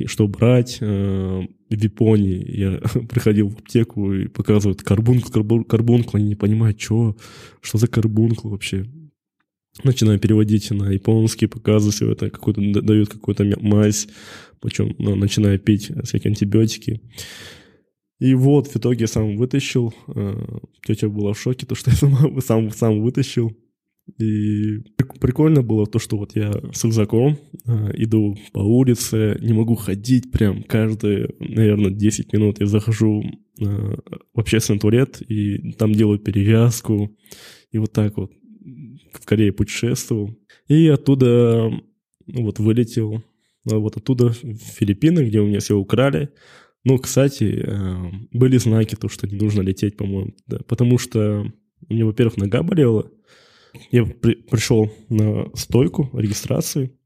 что 0.07 0.27
брать. 0.27 0.79
Э, 0.81 1.43
в 1.69 1.73
Японии 1.83 2.43
я 2.57 2.81
приходил 3.07 3.49
в 3.49 3.59
аптеку 3.59 4.13
и 4.13 4.27
показывают 4.27 4.81
карбункл, 4.81 5.31
карбун, 5.31 5.63
карбункл. 5.63 6.17
Они 6.17 6.29
не 6.29 6.35
понимают, 6.35 6.81
что, 6.81 7.15
что 7.61 7.77
за 7.77 7.87
карбункл 7.87 8.49
вообще. 8.49 8.87
Начинаю 9.83 10.19
переводить 10.19 10.71
на 10.71 10.89
японский, 10.89 11.45
показываю 11.45 12.13
это, 12.13 12.31
какую-то, 12.31 12.81
дают 12.81 13.09
какую-то 13.09 13.45
мазь, 13.61 14.07
причем 14.59 14.95
ну, 14.97 15.15
начинаю 15.15 15.59
пить 15.59 15.91
всякие 16.03 16.31
антибиотики. 16.31 16.99
И 18.19 18.33
вот 18.33 18.67
в 18.67 18.75
итоге 18.75 19.01
я 19.01 19.07
сам 19.07 19.37
вытащил. 19.37 19.93
Э, 20.07 20.33
тетя 20.85 21.07
была 21.09 21.33
в 21.33 21.39
шоке, 21.39 21.65
то, 21.65 21.75
что 21.75 21.91
я 21.91 21.95
сам, 21.97 22.41
сам, 22.41 22.71
сам 22.71 23.01
вытащил. 23.01 23.55
И 24.19 24.79
прикольно 25.19 25.61
было 25.61 25.85
то, 25.85 25.99
что 25.99 26.17
вот 26.17 26.35
я 26.35 26.51
с 26.73 26.83
рюкзаком 26.83 27.37
э, 27.65 27.91
иду 27.95 28.37
по 28.53 28.59
улице, 28.59 29.37
не 29.41 29.53
могу 29.53 29.75
ходить 29.75 30.31
прям 30.31 30.63
каждые, 30.63 31.29
наверное, 31.39 31.91
10 31.91 32.31
минут. 32.33 32.59
Я 32.59 32.67
захожу 32.67 33.21
э, 33.59 33.65
в 33.65 34.39
общественный 34.39 34.79
туалет 34.79 35.21
и 35.21 35.73
там 35.73 35.91
делаю 35.91 36.19
перевязку. 36.19 37.15
И 37.71 37.77
вот 37.77 37.91
так 37.91 38.17
вот 38.17 38.31
в 39.11 39.25
Корее 39.25 39.51
путешествовал. 39.51 40.35
И 40.67 40.87
оттуда 40.87 41.69
ну, 42.25 42.43
вот 42.43 42.59
вылетел. 42.59 43.23
Вот 43.65 43.97
оттуда 43.97 44.29
в 44.29 44.35
Филиппины, 44.43 45.27
где 45.27 45.41
у 45.41 45.47
меня 45.47 45.59
все 45.59 45.75
украли. 45.75 46.29
Ну, 46.87 46.97
кстати, 46.99 47.65
э, 47.67 47.95
были 48.31 48.55
знаки, 48.55 48.95
то, 48.95 49.09
что 49.09 49.27
не 49.27 49.35
нужно 49.35 49.59
лететь, 49.59 49.97
по-моему, 49.97 50.33
да, 50.47 50.59
потому 50.69 50.97
что 50.97 51.51
у 51.85 51.93
меня, 51.93 52.05
во-первых, 52.05 52.37
нога 52.37 52.63
болела. 52.63 53.11
Я 53.91 54.05
при, 54.05 54.35
пришел 54.35 54.89
на 55.09 55.53
стойку 55.53 56.09
регистрации, 56.13 56.97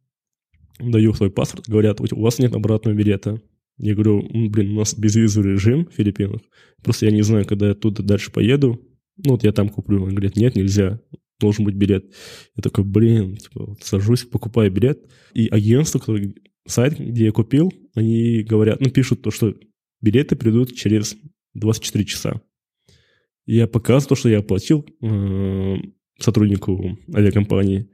даю 0.80 1.16
свой 1.16 1.32
паспорт, 1.32 1.68
говорят, 1.68 2.00
у 2.00 2.22
вас 2.22 2.38
нет 2.38 2.54
обратного 2.54 2.96
билета. 2.96 3.42
Я 3.80 3.96
говорю, 3.96 4.22
блин, 4.50 4.74
у 4.74 4.82
нас 4.82 4.94
безвизовый 4.94 5.54
режим 5.54 5.88
в 5.88 5.96
Филиппинах, 5.96 6.42
просто 6.84 7.08
я 7.08 7.12
не 7.12 7.24
знаю, 7.24 7.48
когда 7.48 7.66
я 7.66 7.72
оттуда 7.72 8.04
дальше 8.04 8.32
поеду, 8.32 8.80
ну 9.18 9.32
вот 9.32 9.44
я 9.44 9.52
там 9.52 9.68
куплю. 9.70 10.04
Он 10.04 10.12
говорит, 10.12 10.36
нет, 10.36 10.56
нельзя, 10.56 11.02
должен 11.40 11.66
быть 11.66 11.74
билет. 11.74 12.06
Я 12.56 12.62
такой, 12.62 12.84
блин, 12.84 13.36
типа, 13.36 13.66
вот 13.66 13.82
сажусь, 13.82 14.26
покупаю 14.26 14.72
билет, 14.72 15.00
и 15.34 15.48
агентство, 15.48 15.98
который, 15.98 16.36
сайт, 16.68 17.00
где 17.00 17.26
я 17.26 17.32
купил, 17.32 17.74
они 17.96 18.44
говорят, 18.44 18.80
ну, 18.80 18.92
пишут 18.92 19.24
то, 19.24 19.32
что 19.32 19.56
билеты 20.02 20.36
придут 20.36 20.76
через 20.76 21.16
24 21.54 22.06
часа. 22.06 22.42
Я 23.46 23.68
показываю 23.68 24.10
то, 24.10 24.16
что 24.16 24.30
я 24.30 24.40
оплатил 24.40 24.86
э, 25.02 25.76
сотруднику 26.20 26.98
авиакомпании. 27.14 27.90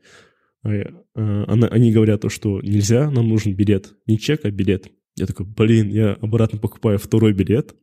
А 0.63 0.69
э, 0.69 0.91
они 1.15 1.91
говорят 1.91 2.21
то, 2.21 2.29
что 2.29 2.61
нельзя, 2.61 3.09
нам 3.09 3.29
нужен 3.29 3.53
билет. 3.55 3.93
Не 4.05 4.19
чек, 4.19 4.45
а 4.45 4.51
билет. 4.51 4.91
Я 5.15 5.25
такой, 5.25 5.45
блин, 5.45 5.89
я 5.89 6.13
обратно 6.13 6.59
покупаю 6.59 6.99
второй 6.99 7.33
билет. 7.33 7.75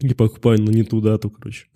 И 0.00 0.14
покупаю, 0.14 0.62
но 0.62 0.70
не 0.70 0.84
ту 0.84 1.00
дату, 1.00 1.30
короче. 1.30 1.66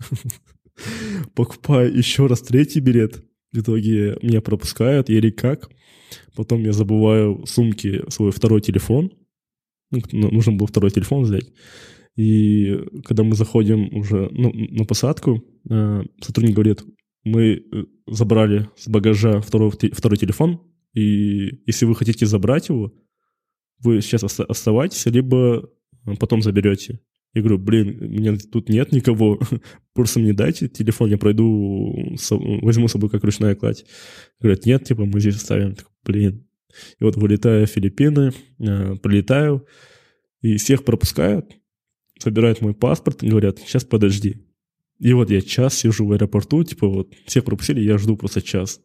Покупаю 1.35 1.95
еще 1.95 2.25
раз 2.27 2.41
третий 2.41 2.79
билет. 2.79 3.23
В 3.51 3.59
итоге 3.59 4.17
меня 4.21 4.41
пропускают, 4.41 5.09
еле 5.09 5.31
как. 5.31 5.69
Потом 6.35 6.63
я 6.63 6.73
забываю 6.73 7.43
в 7.43 7.45
сумке 7.47 8.03
свой 8.09 8.31
второй 8.31 8.61
телефон. 8.61 9.11
Ну, 10.11 10.31
нужно 10.31 10.53
было 10.53 10.67
второй 10.67 10.91
телефон 10.91 11.23
взять. 11.23 11.51
И 12.15 12.77
когда 13.03 13.23
мы 13.23 13.35
заходим 13.35 13.93
уже 13.95 14.29
ну, 14.31 14.51
на 14.53 14.85
посадку, 14.85 15.43
э, 15.69 16.03
сотрудник 16.21 16.55
говорит, 16.55 16.83
мы 17.23 17.55
э, 17.55 17.83
забрали 18.07 18.69
с 18.77 18.87
багажа 18.87 19.41
второй, 19.41 19.71
второй 19.71 20.17
телефон, 20.17 20.61
и 20.93 21.61
если 21.65 21.85
вы 21.85 21.95
хотите 21.95 22.25
забрать 22.25 22.69
его, 22.69 22.93
вы 23.83 24.01
сейчас 24.01 24.23
оставайтесь, 24.39 25.05
либо 25.07 25.69
потом 26.19 26.41
заберете. 26.41 27.01
Я 27.33 27.41
говорю, 27.41 27.57
блин, 27.57 27.97
меня 27.99 28.37
тут 28.49 28.69
нет 28.69 28.93
никого, 28.93 29.39
просто 29.93 30.21
мне 30.21 30.33
дайте 30.33 30.69
телефон, 30.69 31.09
я 31.09 31.17
пройду, 31.17 32.15
возьму 32.29 32.87
с 32.87 32.91
собой 32.93 33.09
как 33.09 33.25
ручная 33.25 33.55
кладь. 33.55 33.85
Говорят, 34.39 34.65
нет, 34.65 34.85
типа, 34.85 35.03
мы 35.03 35.19
здесь 35.19 35.35
оставим. 35.35 35.75
Блин. 36.05 36.44
И 36.99 37.03
вот 37.03 37.15
вылетаю 37.15 37.67
в 37.67 37.69
Филиппины, 37.69 38.31
э, 38.59 38.95
прилетаю, 38.95 39.67
и 40.41 40.57
всех 40.57 40.83
пропускают, 40.83 41.51
собирают 42.19 42.61
мой 42.61 42.73
паспорт, 42.73 43.23
говорят, 43.23 43.59
сейчас 43.59 43.83
подожди. 43.83 44.45
И 44.99 45.13
вот 45.13 45.29
я 45.29 45.41
час 45.41 45.77
сижу 45.77 46.05
в 46.05 46.11
аэропорту, 46.13 46.63
типа 46.63 46.87
вот 46.87 47.13
всех 47.25 47.43
пропустили, 47.43 47.81
я 47.81 47.97
жду 47.97 48.15
просто 48.15 48.41
час. 48.41 48.79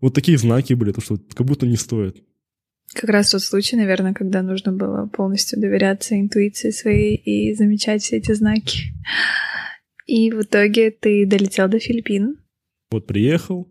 Вот 0.00 0.14
такие 0.14 0.38
знаки 0.38 0.74
были, 0.74 0.92
то 0.92 1.00
что 1.00 1.18
как 1.34 1.46
будто 1.46 1.66
не 1.66 1.76
стоит. 1.76 2.22
Как 2.94 3.10
раз 3.10 3.30
тот 3.30 3.42
случай, 3.42 3.76
наверное, 3.76 4.14
когда 4.14 4.42
нужно 4.42 4.72
было 4.72 5.06
полностью 5.06 5.60
доверяться 5.60 6.18
интуиции 6.18 6.70
своей 6.70 7.16
и 7.16 7.54
замечать 7.54 8.02
все 8.02 8.16
эти 8.16 8.32
знаки. 8.32 8.78
И 10.06 10.30
в 10.30 10.42
итоге 10.42 10.90
ты 10.90 11.26
долетел 11.26 11.68
до 11.68 11.78
Филиппин. 11.78 12.38
Вот 12.90 13.06
приехал, 13.06 13.70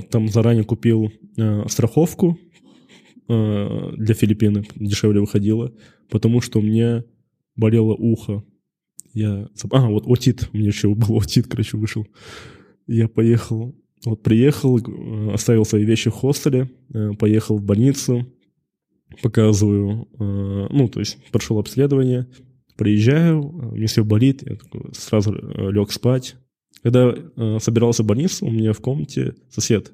там 0.00 0.28
заранее 0.28 0.64
купил 0.64 1.10
э, 1.36 1.68
страховку 1.68 2.38
э, 3.28 3.92
для 3.96 4.14
Филиппин, 4.14 4.66
дешевле 4.76 5.20
выходило, 5.20 5.72
потому 6.10 6.40
что 6.40 6.60
меня 6.60 7.04
болело 7.56 7.94
ухо. 7.94 8.44
Я... 9.12 9.48
А, 9.70 9.88
вот 9.88 10.06
отит, 10.06 10.48
у 10.52 10.56
меня 10.56 10.68
еще 10.68 10.94
был 10.94 11.18
отит, 11.18 11.46
короче, 11.46 11.76
вышел. 11.76 12.06
Я 12.86 13.08
поехал 13.08 13.74
вот 14.06 14.22
приехал, 14.22 14.78
э, 14.78 15.32
оставил 15.32 15.64
свои 15.64 15.84
вещи 15.84 16.10
в 16.10 16.14
хостеле, 16.14 16.70
э, 16.92 17.12
поехал 17.18 17.58
в 17.58 17.62
больницу, 17.62 18.26
показываю, 19.22 20.08
э, 20.18 20.66
ну, 20.70 20.88
то 20.88 21.00
есть 21.00 21.18
прошел 21.30 21.58
обследование, 21.58 22.26
приезжаю, 22.76 23.42
мне 23.42 23.86
все 23.86 24.04
болит, 24.04 24.42
я 24.42 24.56
сразу 24.92 25.32
лег 25.32 25.90
спать. 25.92 26.36
Когда 26.84 27.14
собирался 27.58 28.04
в 28.04 28.06
больницу, 28.06 28.46
у 28.46 28.50
меня 28.50 28.72
в 28.72 28.80
комнате 28.80 29.34
сосед, 29.50 29.92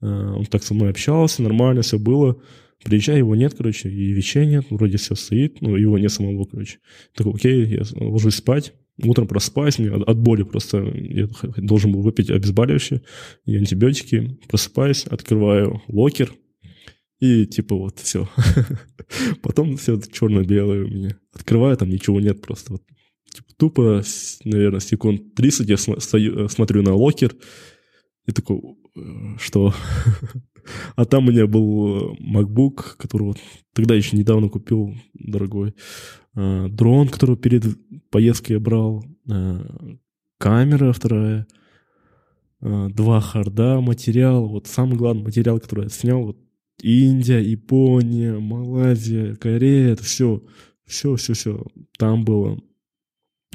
он 0.00 0.46
так 0.46 0.62
со 0.62 0.72
мной 0.72 0.90
общался, 0.90 1.42
нормально 1.42 1.82
все 1.82 1.98
было. 1.98 2.40
Приезжаю, 2.82 3.18
его 3.18 3.36
нет, 3.36 3.54
короче, 3.54 3.90
и 3.90 4.12
вещей 4.12 4.46
нет, 4.46 4.66
вроде 4.70 4.96
все 4.96 5.14
стоит, 5.14 5.60
но 5.60 5.76
его 5.76 5.98
нет 5.98 6.10
самого, 6.10 6.44
короче. 6.44 6.78
Такой, 7.14 7.34
окей, 7.34 7.66
я 7.66 7.82
ложусь 7.94 8.36
спать, 8.36 8.72
утром 9.02 9.26
просыпаюсь, 9.26 9.78
мне 9.78 9.90
от, 9.90 10.08
от 10.08 10.18
боли 10.18 10.42
просто 10.42 10.78
я 10.78 11.28
должен 11.56 11.92
был 11.92 12.02
выпить 12.02 12.30
обезболивающее 12.30 13.02
и 13.44 13.56
антибиотики. 13.56 14.38
Просыпаюсь, 14.48 15.06
открываю 15.06 15.82
локер, 15.88 16.32
и 17.20 17.46
типа 17.46 17.76
вот 17.76 17.98
все. 18.00 18.28
Потом 19.42 19.76
все 19.76 20.00
черно-белое 20.00 20.84
у 20.84 20.88
меня. 20.88 21.16
Открываю, 21.32 21.76
там 21.76 21.88
ничего 21.88 22.20
нет 22.20 22.40
просто. 22.40 22.72
Вот, 22.72 22.82
тупо, 23.56 24.02
наверное, 24.44 24.80
секунд 24.80 25.34
30 25.34 25.68
я 25.68 25.76
стою, 25.76 26.48
смотрю 26.48 26.82
на 26.82 26.94
locker 26.94 27.34
и 28.26 28.32
такой, 28.32 28.60
«Э, 28.96 29.00
что? 29.38 29.74
А 30.94 31.04
там 31.04 31.26
у 31.26 31.32
меня 31.32 31.48
был 31.48 32.14
MacBook, 32.20 32.96
который 32.96 33.24
вот 33.24 33.38
тогда 33.74 33.96
еще 33.96 34.16
недавно 34.16 34.48
купил, 34.48 34.94
дорогой. 35.14 35.74
Дрон, 36.34 37.08
который 37.08 37.36
перед 37.36 37.64
поездкой 38.10 38.54
я 38.54 38.60
брал. 38.60 39.04
Камера 40.38 40.92
вторая. 40.92 41.46
Два 42.60 43.20
харда, 43.20 43.80
материал. 43.80 44.46
Вот 44.46 44.68
самый 44.68 44.96
главный 44.96 45.24
материал, 45.24 45.58
который 45.58 45.84
я 45.84 45.90
снял. 45.90 46.22
Вот 46.22 46.38
Индия, 46.80 47.40
Япония, 47.40 48.38
Малайзия, 48.38 49.34
Корея. 49.34 49.94
Это 49.94 50.04
все, 50.04 50.42
все, 50.86 51.16
все, 51.16 51.34
все 51.34 51.66
там 51.98 52.24
было. 52.24 52.58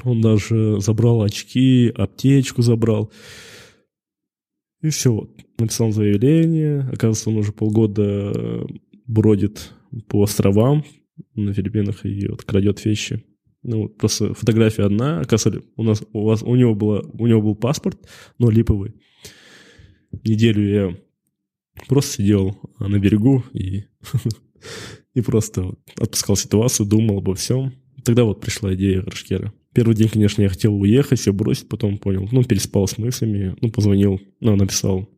Он 0.04 0.20
даже 0.20 0.80
забрал 0.80 1.22
очки, 1.22 1.92
аптечку 1.94 2.62
забрал. 2.62 3.12
И 4.80 4.90
все, 4.90 5.12
вот, 5.12 5.30
написал 5.58 5.90
заявление. 5.90 6.80
Оказывается, 6.92 7.30
он 7.30 7.36
уже 7.38 7.52
полгода 7.52 8.66
бродит 9.06 9.72
по 10.08 10.22
островам 10.22 10.84
на 11.34 11.52
Филиппинах 11.52 12.04
и 12.06 12.28
вот 12.28 12.44
крадет 12.44 12.84
вещи. 12.84 13.24
Ну, 13.62 13.82
вот 13.82 13.96
просто 13.96 14.34
фотография 14.34 14.84
одна. 14.84 15.20
Оказывается, 15.20 15.68
у 15.76 15.82
нас, 15.82 16.02
у 16.12 16.24
вас, 16.24 16.42
у 16.42 16.54
него, 16.54 16.74
было, 16.74 17.04
у 17.12 17.26
него 17.26 17.42
был 17.42 17.56
паспорт, 17.56 17.98
но 18.38 18.50
липовый. 18.50 18.94
Неделю 20.24 20.68
я 20.68 20.96
просто 21.88 22.16
сидел 22.16 22.56
на 22.78 22.98
берегу 22.98 23.44
и, 23.52 23.84
и 25.14 25.20
просто 25.20 25.74
отпускал 25.96 26.36
ситуацию, 26.36 26.88
думал 26.88 27.18
обо 27.18 27.34
всем. 27.34 27.72
Тогда 28.04 28.24
вот 28.24 28.40
пришла 28.40 28.74
идея 28.74 29.02
Рашкера. 29.02 29.52
Первый 29.74 29.94
день, 29.94 30.08
конечно, 30.08 30.42
я 30.42 30.48
хотел 30.48 30.74
уехать, 30.74 31.20
все 31.20 31.32
бросить, 31.32 31.68
потом 31.68 31.98
понял, 31.98 32.28
ну, 32.32 32.42
переспал 32.42 32.86
с 32.88 32.98
мыслями, 32.98 33.56
ну, 33.60 33.70
позвонил, 33.70 34.20
ну, 34.40 34.56
написал 34.56 35.08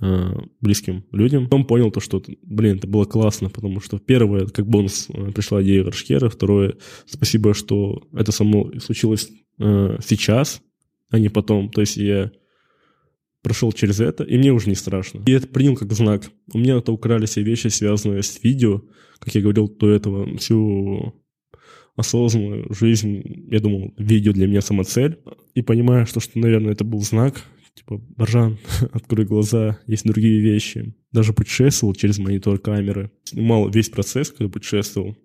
э, 0.00 0.34
близким 0.60 1.04
людям. 1.12 1.44
Потом 1.44 1.64
понял 1.64 1.90
то, 1.90 2.00
что, 2.00 2.22
блин, 2.42 2.76
это 2.76 2.86
было 2.86 3.04
классно, 3.04 3.50
потому 3.50 3.80
что 3.80 3.98
первое, 3.98 4.46
как 4.46 4.66
бонус, 4.66 5.08
э, 5.08 5.32
пришла 5.32 5.62
идея 5.62 5.84
Рашкера, 5.84 6.28
второе, 6.28 6.76
спасибо, 7.06 7.54
что 7.54 8.08
это 8.12 8.32
со 8.32 8.44
мной 8.44 8.80
случилось 8.80 9.30
э, 9.58 9.98
сейчас, 10.04 10.62
а 11.10 11.18
не 11.18 11.28
потом. 11.28 11.70
То 11.70 11.80
есть 11.80 11.96
я 11.96 12.30
прошел 13.42 13.72
через 13.72 14.00
это, 14.00 14.24
и 14.24 14.38
мне 14.38 14.52
уже 14.52 14.68
не 14.68 14.74
страшно. 14.74 15.22
И 15.26 15.32
это 15.32 15.46
принял 15.48 15.76
как 15.76 15.92
знак. 15.92 16.30
У 16.52 16.58
меня 16.58 16.78
это 16.78 16.92
украли 16.92 17.26
все 17.26 17.42
вещи, 17.42 17.68
связанные 17.68 18.22
с 18.22 18.42
видео, 18.42 18.82
как 19.18 19.34
я 19.34 19.40
говорил 19.40 19.68
до 19.68 19.90
этого, 19.90 20.36
всю 20.36 21.14
осознанную 21.98 22.72
жизнь, 22.72 23.48
я 23.50 23.58
думал, 23.58 23.92
видео 23.98 24.32
для 24.32 24.46
меня 24.46 24.60
самоцель. 24.60 25.18
И 25.54 25.62
понимая, 25.62 26.06
что, 26.06 26.20
что, 26.20 26.38
наверное, 26.38 26.72
это 26.72 26.84
был 26.84 27.00
знак, 27.00 27.42
типа, 27.74 28.00
Баржан, 28.16 28.58
открой 28.92 29.26
глаза, 29.26 29.78
есть 29.86 30.06
другие 30.06 30.40
вещи. 30.40 30.94
Даже 31.10 31.32
путешествовал 31.32 31.94
через 31.94 32.18
монитор 32.18 32.60
камеры. 32.60 33.10
Снимал 33.24 33.68
весь 33.68 33.90
процесс, 33.90 34.30
когда 34.30 34.48
путешествовал. 34.48 35.16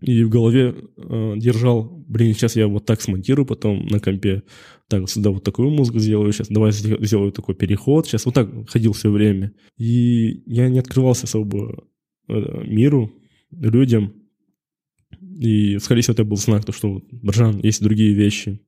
И 0.00 0.22
в 0.22 0.30
голове 0.30 0.76
э, 0.96 1.34
держал, 1.36 2.04
блин, 2.06 2.34
сейчас 2.34 2.56
я 2.56 2.68
вот 2.68 2.86
так 2.86 3.02
смонтирую 3.02 3.44
потом 3.44 3.86
на 3.86 3.98
компе, 4.00 4.44
так, 4.88 5.10
сюда 5.10 5.30
вот 5.30 5.44
такую 5.44 5.70
музыку 5.70 5.98
сделаю, 5.98 6.32
сейчас 6.32 6.48
давай 6.48 6.72
сделаю 6.72 7.32
такой 7.32 7.54
переход, 7.54 8.06
сейчас 8.06 8.24
вот 8.24 8.34
так 8.34 8.48
ходил 8.70 8.92
все 8.92 9.10
время. 9.10 9.52
И 9.76 10.42
я 10.46 10.68
не 10.68 10.78
открывался 10.78 11.24
особо 11.24 11.84
э, 12.28 12.64
миру, 12.64 13.12
людям, 13.50 14.14
и, 15.40 15.78
скорее 15.78 16.02
всего, 16.02 16.12
это 16.12 16.24
был 16.24 16.36
знак, 16.36 16.66
то, 16.66 16.72
что, 16.72 17.00
Баржан, 17.10 17.60
есть 17.60 17.82
другие 17.82 18.12
вещи. 18.12 18.60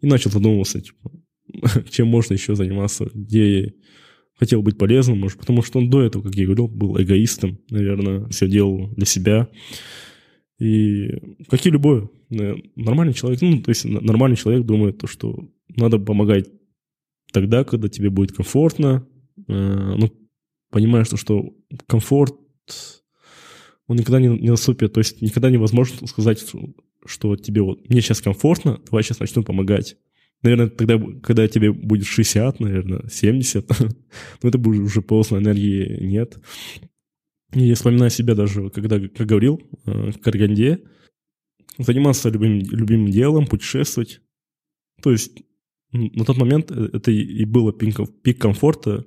И 0.00 0.06
начал 0.06 0.30
задумываться, 0.30 0.80
типа, 0.80 1.12
чем 1.90 2.08
можно 2.08 2.32
еще 2.32 2.54
заниматься, 2.54 3.10
где 3.12 3.60
я 3.60 3.72
хотел 4.32 4.62
быть 4.62 4.78
полезным, 4.78 5.18
может, 5.18 5.38
потому 5.38 5.60
что 5.60 5.78
он 5.78 5.90
до 5.90 6.00
этого, 6.00 6.22
как 6.22 6.34
я 6.34 6.46
говорил, 6.46 6.68
был 6.68 6.98
эгоистом, 6.98 7.58
наверное, 7.68 8.26
все 8.28 8.48
делал 8.48 8.88
для 8.94 9.04
себя. 9.04 9.50
И 10.58 11.08
как 11.50 11.66
и 11.66 11.70
любой 11.70 12.08
нормальный 12.30 13.12
человек, 13.12 13.42
ну, 13.42 13.60
то 13.60 13.68
есть 13.68 13.84
нормальный 13.84 14.38
человек 14.38 14.64
думает 14.64 14.96
то, 14.96 15.06
что 15.06 15.50
надо 15.68 15.98
помогать 15.98 16.48
тогда, 17.30 17.62
когда 17.62 17.90
тебе 17.90 18.08
будет 18.08 18.32
комфортно, 18.32 19.06
э, 19.48 19.94
ну, 19.98 20.10
понимаешь, 20.70 21.08
что, 21.08 21.18
что 21.18 21.54
комфорт 21.86 22.36
он 23.86 23.96
никогда 23.96 24.20
не, 24.20 24.28
не 24.28 24.50
наступит. 24.50 24.92
То 24.92 25.00
есть 25.00 25.22
никогда 25.22 25.50
невозможно 25.50 26.06
сказать, 26.06 26.44
что, 27.04 27.36
тебе 27.36 27.62
вот, 27.62 27.88
мне 27.88 28.00
сейчас 28.00 28.20
комфортно, 28.20 28.80
давай 28.90 29.02
сейчас 29.02 29.20
начну 29.20 29.42
помогать. 29.42 29.96
Наверное, 30.42 30.68
тогда, 30.68 31.00
когда 31.22 31.48
тебе 31.48 31.72
будет 31.72 32.06
60, 32.06 32.60
наверное, 32.60 33.08
70, 33.08 33.68
но 34.42 34.48
это 34.48 34.58
будет 34.58 34.82
уже 34.82 35.02
поздно, 35.02 35.38
энергии 35.38 36.04
нет. 36.04 36.38
И 37.54 37.60
я 37.60 37.74
вспоминаю 37.74 38.10
себя 38.10 38.34
даже, 38.34 38.70
когда, 38.70 39.00
как 39.00 39.26
говорил, 39.26 39.62
э, 39.86 40.10
в 40.10 40.20
Карганде, 40.20 40.82
заниматься 41.78 42.28
любым, 42.28 42.58
любимым 42.58 43.10
делом, 43.10 43.46
путешествовать, 43.46 44.20
То 45.02 45.12
есть 45.12 45.42
на 45.92 46.24
тот 46.24 46.36
момент 46.36 46.70
это 46.70 47.10
и 47.10 47.44
было 47.44 47.72
пик 47.72 48.40
комфорта 48.40 49.04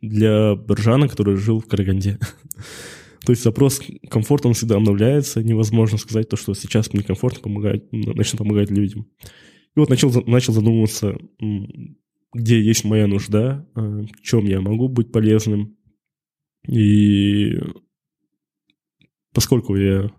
для 0.00 0.54
Бержана, 0.54 1.08
который 1.08 1.36
жил 1.36 1.60
в 1.60 1.66
Караганде. 1.66 2.18
То 3.28 3.32
есть 3.32 3.44
запрос 3.44 3.82
комфорт, 4.08 4.46
он 4.46 4.54
всегда 4.54 4.76
обновляется. 4.76 5.42
Невозможно 5.42 5.98
сказать 5.98 6.30
то, 6.30 6.36
что 6.38 6.54
сейчас 6.54 6.94
мне 6.94 7.02
комфортно 7.02 7.42
помогать, 7.42 7.82
начну 7.92 8.38
помогать 8.38 8.70
людям. 8.70 9.06
И 9.76 9.78
вот 9.78 9.90
начал, 9.90 10.10
начал 10.24 10.54
задумываться, 10.54 11.14
где 12.32 12.58
есть 12.58 12.84
моя 12.84 13.06
нужда, 13.06 13.68
э, 13.76 13.80
в 13.80 14.22
чем 14.22 14.46
я 14.46 14.62
могу 14.62 14.88
быть 14.88 15.12
полезным. 15.12 15.76
И 16.66 17.58
поскольку 19.34 19.76
я 19.76 20.10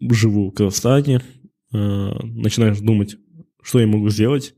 живу 0.00 0.52
в 0.52 0.54
Казахстане, 0.54 1.20
э, 1.72 2.12
начинаешь 2.22 2.78
думать, 2.78 3.16
что 3.60 3.80
я 3.80 3.88
могу 3.88 4.08
сделать. 4.08 4.54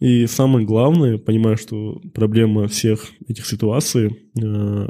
И 0.00 0.26
самое 0.26 0.66
главное, 0.66 1.16
понимаю, 1.16 1.56
что 1.56 2.00
проблема 2.12 2.66
всех 2.66 3.06
этих 3.28 3.46
ситуаций, 3.46 4.32
э, 4.42 4.88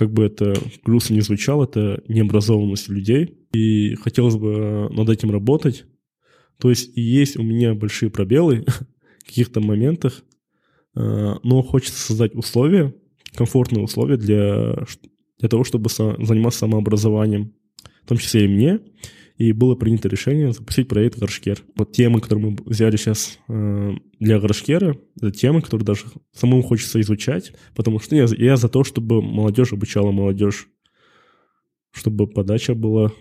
как 0.00 0.14
бы 0.14 0.24
это 0.24 0.54
грустно 0.82 1.12
не 1.12 1.20
звучало, 1.20 1.64
это 1.64 2.02
необразованность 2.08 2.88
людей. 2.88 3.36
И 3.52 3.96
хотелось 3.96 4.36
бы 4.36 4.88
над 4.90 5.10
этим 5.10 5.30
работать. 5.30 5.84
То 6.58 6.70
есть 6.70 6.96
и 6.96 7.02
есть 7.02 7.36
у 7.36 7.42
меня 7.42 7.74
большие 7.74 8.10
пробелы 8.10 8.64
в 9.18 9.26
каких-то 9.26 9.60
моментах, 9.60 10.22
э, 10.96 11.34
но 11.42 11.62
хочется 11.62 12.00
создать 12.00 12.34
условия, 12.34 12.94
комфортные 13.34 13.84
условия 13.84 14.16
для, 14.16 14.86
для 15.38 15.50
того, 15.50 15.64
чтобы 15.64 15.90
заниматься 15.90 16.60
самообразованием, 16.60 17.52
в 18.02 18.08
том 18.08 18.16
числе 18.16 18.46
и 18.46 18.48
мне 18.48 18.80
и 19.40 19.52
было 19.52 19.74
принято 19.74 20.06
решение 20.06 20.52
запустить 20.52 20.86
проект 20.86 21.18
Горшкер. 21.18 21.62
Вот 21.74 21.92
темы, 21.92 22.20
которые 22.20 22.50
мы 22.50 22.58
взяли 22.66 22.96
сейчас 22.96 23.38
э, 23.48 23.92
для 24.18 24.38
Горшкера, 24.38 24.98
это 25.16 25.30
темы, 25.30 25.62
которые 25.62 25.86
даже 25.86 26.04
самому 26.30 26.62
хочется 26.62 27.00
изучать, 27.00 27.54
потому 27.74 28.00
что 28.00 28.14
я, 28.14 28.26
я 28.36 28.56
за 28.58 28.68
то, 28.68 28.84
чтобы 28.84 29.22
молодежь 29.22 29.72
обучала 29.72 30.10
молодежь, 30.10 30.68
чтобы 31.90 32.26
подача 32.26 32.74
была 32.74 33.12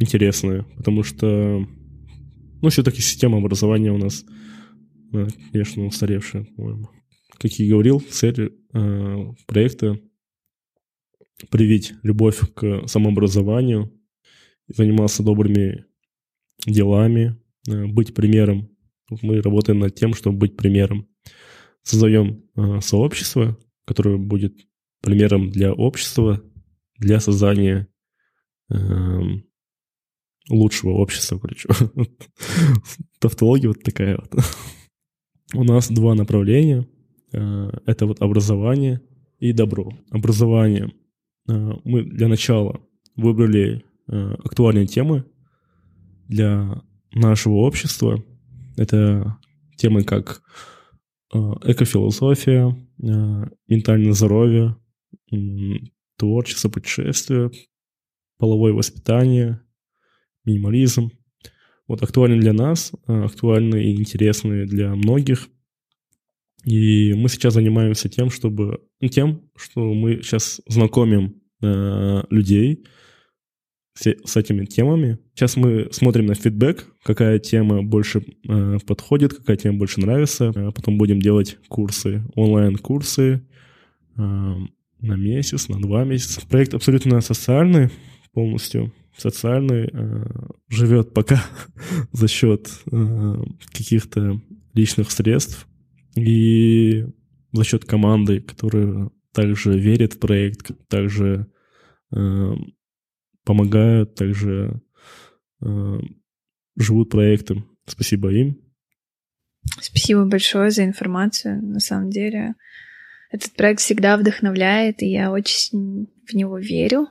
интересная, 0.00 0.62
потому 0.74 1.02
что, 1.02 1.66
ну, 2.62 2.68
все-таки 2.70 3.02
система 3.02 3.36
образования 3.36 3.92
у 3.92 3.98
нас, 3.98 4.24
э, 5.12 5.26
конечно, 5.52 5.84
устаревшая, 5.84 6.46
по-моему. 6.56 6.88
Как 7.36 7.52
я 7.52 7.70
говорил, 7.70 8.00
цель 8.00 8.54
э, 8.72 9.34
проекта 9.46 10.00
привить 11.50 11.92
любовь 12.02 12.40
к 12.54 12.88
самообразованию, 12.88 13.92
занимался 14.68 15.22
добрыми 15.22 15.84
делами, 16.66 17.36
э, 17.68 17.86
быть 17.86 18.14
примером. 18.14 18.70
Мы 19.22 19.40
работаем 19.40 19.78
над 19.78 19.94
тем, 19.94 20.14
чтобы 20.14 20.38
быть 20.38 20.56
примером. 20.56 21.08
Создаем 21.82 22.44
э, 22.56 22.80
сообщество, 22.80 23.56
которое 23.84 24.16
будет 24.16 24.56
примером 25.02 25.50
для 25.50 25.72
общества, 25.72 26.42
для 26.98 27.20
создания 27.20 27.86
эм, 28.70 29.44
лучшего 30.48 30.90
общества, 30.92 31.38
короче. 31.38 31.68
Тавтология 33.20 33.68
вот 33.68 33.82
такая 33.82 34.18
вот. 34.18 34.44
У 35.54 35.62
нас 35.62 35.88
два 35.88 36.14
направления. 36.14 36.88
Э, 37.32 37.70
это 37.86 38.06
вот 38.06 38.20
образование 38.20 39.00
и 39.38 39.52
добро. 39.52 39.92
Образование. 40.10 40.92
Мы 41.46 42.02
для 42.02 42.26
начала 42.26 42.80
выбрали 43.14 43.84
актуальные 44.08 44.86
темы 44.86 45.24
для 46.28 46.82
нашего 47.12 47.54
общества. 47.54 48.22
Это 48.76 49.38
темы 49.76 50.04
как 50.04 50.42
э, 51.34 51.38
экофилософия, 51.64 52.76
э, 53.02 53.44
ментальное 53.68 54.12
здоровье, 54.12 54.76
творчество, 56.16 56.68
путешествие, 56.68 57.50
половое 58.38 58.72
воспитание, 58.72 59.60
минимализм. 60.44 61.10
Вот 61.88 62.02
актуальны 62.02 62.40
для 62.40 62.52
нас, 62.52 62.92
актуальны 63.06 63.84
и 63.84 63.96
интересны 63.96 64.66
для 64.66 64.94
многих. 64.94 65.48
И 66.64 67.12
мы 67.14 67.28
сейчас 67.28 67.54
занимаемся 67.54 68.08
тем, 68.08 68.30
чтобы 68.30 68.80
тем, 69.10 69.48
что 69.56 69.94
мы 69.94 70.16
сейчас 70.22 70.60
знакомим 70.66 71.40
э, 71.62 72.22
людей 72.30 72.84
с 73.96 74.36
этими 74.36 74.64
темами. 74.64 75.18
Сейчас 75.34 75.56
мы 75.56 75.88
смотрим 75.90 76.26
на 76.26 76.34
фидбэк, 76.34 76.86
какая 77.02 77.38
тема 77.38 77.82
больше 77.82 78.22
э, 78.48 78.78
подходит, 78.86 79.34
какая 79.34 79.56
тема 79.56 79.78
больше 79.78 80.00
нравится. 80.00 80.52
А 80.54 80.70
потом 80.70 80.98
будем 80.98 81.20
делать 81.20 81.58
курсы, 81.68 82.24
онлайн-курсы 82.34 83.42
э, 84.16 84.20
на 84.20 85.16
месяц, 85.16 85.68
на 85.68 85.80
два 85.80 86.04
месяца. 86.04 86.46
Проект 86.46 86.74
абсолютно 86.74 87.20
социальный 87.20 87.90
полностью. 88.32 88.92
Социальный 89.16 89.88
э, 89.90 90.26
живет 90.68 91.14
пока 91.14 91.42
за 92.12 92.28
счет 92.28 92.68
э, 92.90 93.34
каких-то 93.72 94.40
личных 94.74 95.10
средств 95.10 95.66
и 96.16 97.06
за 97.52 97.64
счет 97.64 97.86
команды, 97.86 98.40
которая 98.40 99.10
также 99.32 99.78
верит 99.78 100.14
в 100.14 100.18
проект, 100.18 100.70
также 100.88 101.46
э, 102.14 102.54
помогают, 103.46 104.14
также 104.16 104.82
э, 105.62 106.00
живут 106.76 107.10
проектом. 107.10 107.70
Спасибо 107.86 108.30
им. 108.32 108.60
Спасибо 109.80 110.26
большое 110.26 110.70
за 110.70 110.84
информацию. 110.84 111.62
На 111.62 111.80
самом 111.80 112.10
деле, 112.10 112.54
этот 113.30 113.52
проект 113.52 113.80
всегда 113.80 114.16
вдохновляет, 114.16 115.02
и 115.02 115.06
я 115.06 115.30
очень 115.30 116.08
в 116.26 116.34
него 116.34 116.58
верю. 116.58 117.08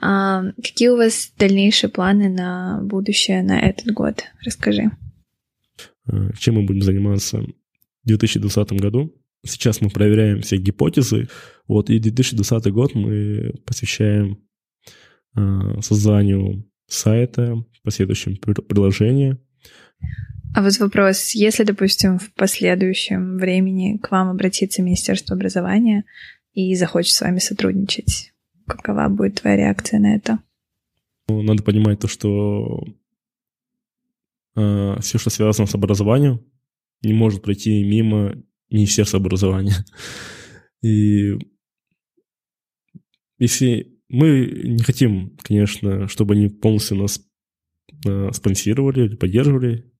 А 0.00 0.52
какие 0.56 0.88
у 0.88 0.96
вас 0.96 1.32
дальнейшие 1.36 1.90
планы 1.90 2.30
на 2.30 2.80
будущее, 2.82 3.42
на 3.42 3.60
этот 3.60 3.92
год? 3.92 4.24
Расскажи. 4.44 4.90
Э, 6.06 6.30
чем 6.38 6.54
мы 6.54 6.62
будем 6.62 6.82
заниматься 6.82 7.38
в 7.40 8.06
2020 8.06 8.72
году? 8.80 9.12
Сейчас 9.44 9.80
мы 9.80 9.90
проверяем 9.90 10.42
все 10.42 10.58
гипотезы. 10.58 11.28
Вот, 11.66 11.90
и 11.90 11.98
2020 11.98 12.72
год 12.72 12.94
мы 12.94 13.54
посвящаем 13.66 14.38
созданию 15.80 16.70
сайта, 16.86 17.64
последующем 17.82 18.36
приложения. 18.36 19.38
А 20.54 20.62
вот 20.62 20.76
вопрос, 20.78 21.30
если, 21.30 21.62
допустим, 21.62 22.18
в 22.18 22.32
последующем 22.34 23.38
времени 23.38 23.98
к 23.98 24.10
вам 24.10 24.28
обратится 24.28 24.82
Министерство 24.82 25.36
образования 25.36 26.04
и 26.52 26.74
захочет 26.74 27.12
с 27.12 27.20
вами 27.20 27.38
сотрудничать, 27.38 28.32
какова 28.66 29.08
будет 29.08 29.40
твоя 29.40 29.56
реакция 29.56 30.00
на 30.00 30.16
это? 30.16 30.40
Ну, 31.28 31.42
надо 31.42 31.62
понимать 31.62 32.00
то, 32.00 32.08
что 32.08 32.82
э, 34.56 34.96
все, 35.00 35.18
что 35.18 35.30
связано 35.30 35.66
с 35.66 35.74
образованием, 35.74 36.44
не 37.02 37.12
может 37.12 37.42
пройти 37.42 37.84
мимо 37.84 38.34
Министерства 38.70 39.20
образования. 39.20 39.76
И 40.82 41.38
если 43.38 43.89
мы 44.10 44.44
не 44.64 44.82
хотим, 44.82 45.36
конечно, 45.42 46.08
чтобы 46.08 46.34
они 46.34 46.48
полностью 46.48 46.96
нас 46.96 47.24
э, 48.06 48.30
спонсировали 48.32 49.06
или 49.06 49.16
поддерживали, 49.16 49.90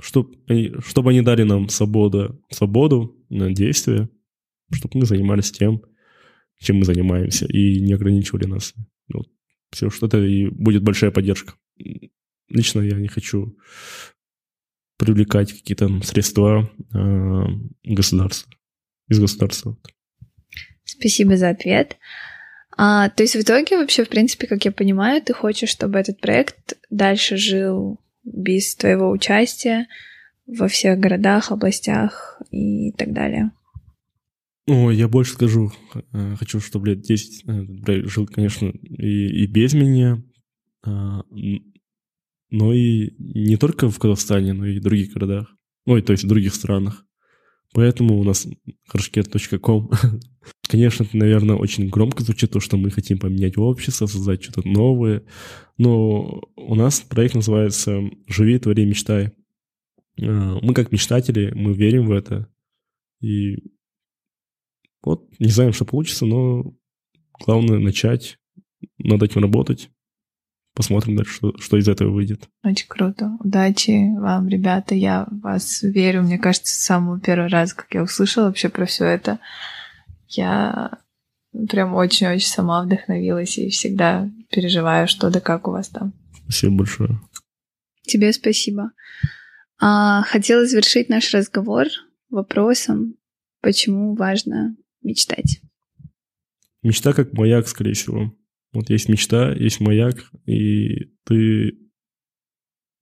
чтобы 0.00 0.36
чтобы 0.84 1.10
они 1.10 1.22
дали 1.22 1.44
нам 1.44 1.68
свободу, 1.68 2.44
свободу 2.50 3.16
на 3.28 3.52
действие, 3.52 4.08
чтобы 4.72 4.98
мы 4.98 5.06
занимались 5.06 5.52
тем, 5.52 5.82
чем 6.58 6.78
мы 6.78 6.84
занимаемся, 6.84 7.46
и 7.46 7.80
не 7.80 7.92
ограничивали 7.92 8.46
нас. 8.46 8.74
Вот. 9.12 9.28
Все, 9.70 9.88
что 9.88 10.06
это 10.06 10.18
и 10.18 10.48
будет 10.48 10.82
большая 10.82 11.12
поддержка. 11.12 11.54
Лично 12.48 12.80
я 12.80 12.96
не 12.96 13.08
хочу 13.08 13.56
привлекать 14.98 15.52
какие-то 15.52 15.88
средства 16.02 16.68
э, 16.92 17.44
государства, 17.84 18.52
из 19.08 19.20
государства. 19.20 19.78
Спасибо 20.84 21.36
за 21.36 21.50
ответ. 21.50 21.98
А, 22.82 23.10
то 23.10 23.22
есть 23.22 23.36
в 23.36 23.40
итоге 23.42 23.76
вообще, 23.76 24.04
в 24.04 24.08
принципе, 24.08 24.46
как 24.46 24.64
я 24.64 24.72
понимаю, 24.72 25.20
ты 25.20 25.34
хочешь, 25.34 25.68
чтобы 25.68 25.98
этот 25.98 26.18
проект 26.18 26.78
дальше 26.88 27.36
жил 27.36 28.00
без 28.24 28.74
твоего 28.74 29.10
участия 29.10 29.86
во 30.46 30.66
всех 30.66 30.98
городах, 30.98 31.52
областях 31.52 32.40
и 32.50 32.92
так 32.92 33.12
далее. 33.12 33.50
Ну, 34.66 34.90
я 34.90 35.08
больше 35.08 35.34
скажу. 35.34 35.70
Э, 36.14 36.36
хочу, 36.36 36.58
чтобы 36.60 36.88
лет 36.88 37.02
10 37.02 37.44
этот 37.44 37.82
проект 37.82 38.08
жил, 38.08 38.26
конечно, 38.26 38.68
и, 38.68 39.44
и 39.44 39.46
без 39.46 39.74
меня, 39.74 40.22
а, 40.82 41.20
но 42.48 42.72
и 42.72 43.10
не 43.18 43.58
только 43.58 43.90
в 43.90 43.98
Казахстане, 43.98 44.54
но 44.54 44.64
и 44.64 44.78
в 44.78 44.82
других 44.82 45.12
городах. 45.12 45.54
Ой, 45.84 46.00
то 46.00 46.12
есть 46.12 46.24
в 46.24 46.28
других 46.28 46.54
странах. 46.54 47.04
Поэтому 47.72 48.18
у 48.18 48.24
нас 48.24 48.46
harshker.com. 48.92 49.90
Конечно, 50.68 51.04
это, 51.04 51.16
наверное, 51.16 51.56
очень 51.56 51.88
громко 51.88 52.24
звучит, 52.24 52.50
то, 52.50 52.60
что 52.60 52.76
мы 52.76 52.90
хотим 52.90 53.18
поменять 53.18 53.56
общество, 53.56 54.06
создать 54.06 54.42
что-то 54.42 54.66
новое. 54.66 55.24
Но 55.78 56.42
у 56.56 56.74
нас 56.74 57.00
проект 57.00 57.34
называется 57.34 58.00
«Живи, 58.26 58.58
твори, 58.58 58.86
мечтай». 58.86 59.32
мы 60.16 60.74
как 60.74 60.92
мечтатели, 60.92 61.52
мы 61.54 61.72
верим 61.72 62.06
в 62.06 62.12
это. 62.12 62.48
И 63.20 63.56
вот 65.02 65.28
не 65.38 65.48
знаем, 65.48 65.72
что 65.72 65.84
получится, 65.84 66.26
но 66.26 66.74
главное 67.44 67.78
начать, 67.78 68.38
над 68.98 69.22
этим 69.22 69.42
работать. 69.42 69.90
Посмотрим 70.74 71.16
дальше, 71.16 71.34
что, 71.34 71.58
что 71.58 71.76
из 71.76 71.88
этого 71.88 72.10
выйдет. 72.10 72.48
Очень 72.62 72.86
круто. 72.88 73.36
Удачи 73.40 74.16
вам, 74.18 74.48
ребята. 74.48 74.94
Я 74.94 75.26
в 75.30 75.40
вас 75.40 75.82
верю. 75.82 76.22
Мне 76.22 76.38
кажется, 76.38 76.74
с 76.74 76.84
самого 76.84 77.20
первого 77.20 77.48
раза, 77.48 77.74
как 77.74 77.92
я 77.92 78.02
услышала 78.02 78.46
вообще 78.46 78.68
про 78.68 78.86
все 78.86 79.04
это, 79.04 79.40
я 80.28 80.98
прям 81.68 81.94
очень-очень 81.94 82.48
сама 82.48 82.82
вдохновилась 82.82 83.58
и 83.58 83.70
всегда 83.70 84.30
переживаю, 84.50 85.08
что 85.08 85.30
да 85.30 85.40
как 85.40 85.66
у 85.66 85.72
вас 85.72 85.88
там. 85.88 86.12
Спасибо 86.44 86.76
большое. 86.76 87.20
Тебе 88.02 88.32
спасибо. 88.32 88.92
А, 89.80 90.22
хотела 90.22 90.66
завершить 90.66 91.08
наш 91.08 91.32
разговор 91.34 91.86
вопросом, 92.28 93.16
почему 93.60 94.14
важно 94.14 94.76
мечтать. 95.02 95.60
Мечта 96.82 97.12
как 97.12 97.32
маяк, 97.32 97.68
скорее 97.68 97.94
всего. 97.94 98.32
Вот 98.72 98.88
есть 98.90 99.08
мечта, 99.08 99.52
есть 99.52 99.80
маяк, 99.80 100.30
и 100.46 101.12
ты 101.24 101.78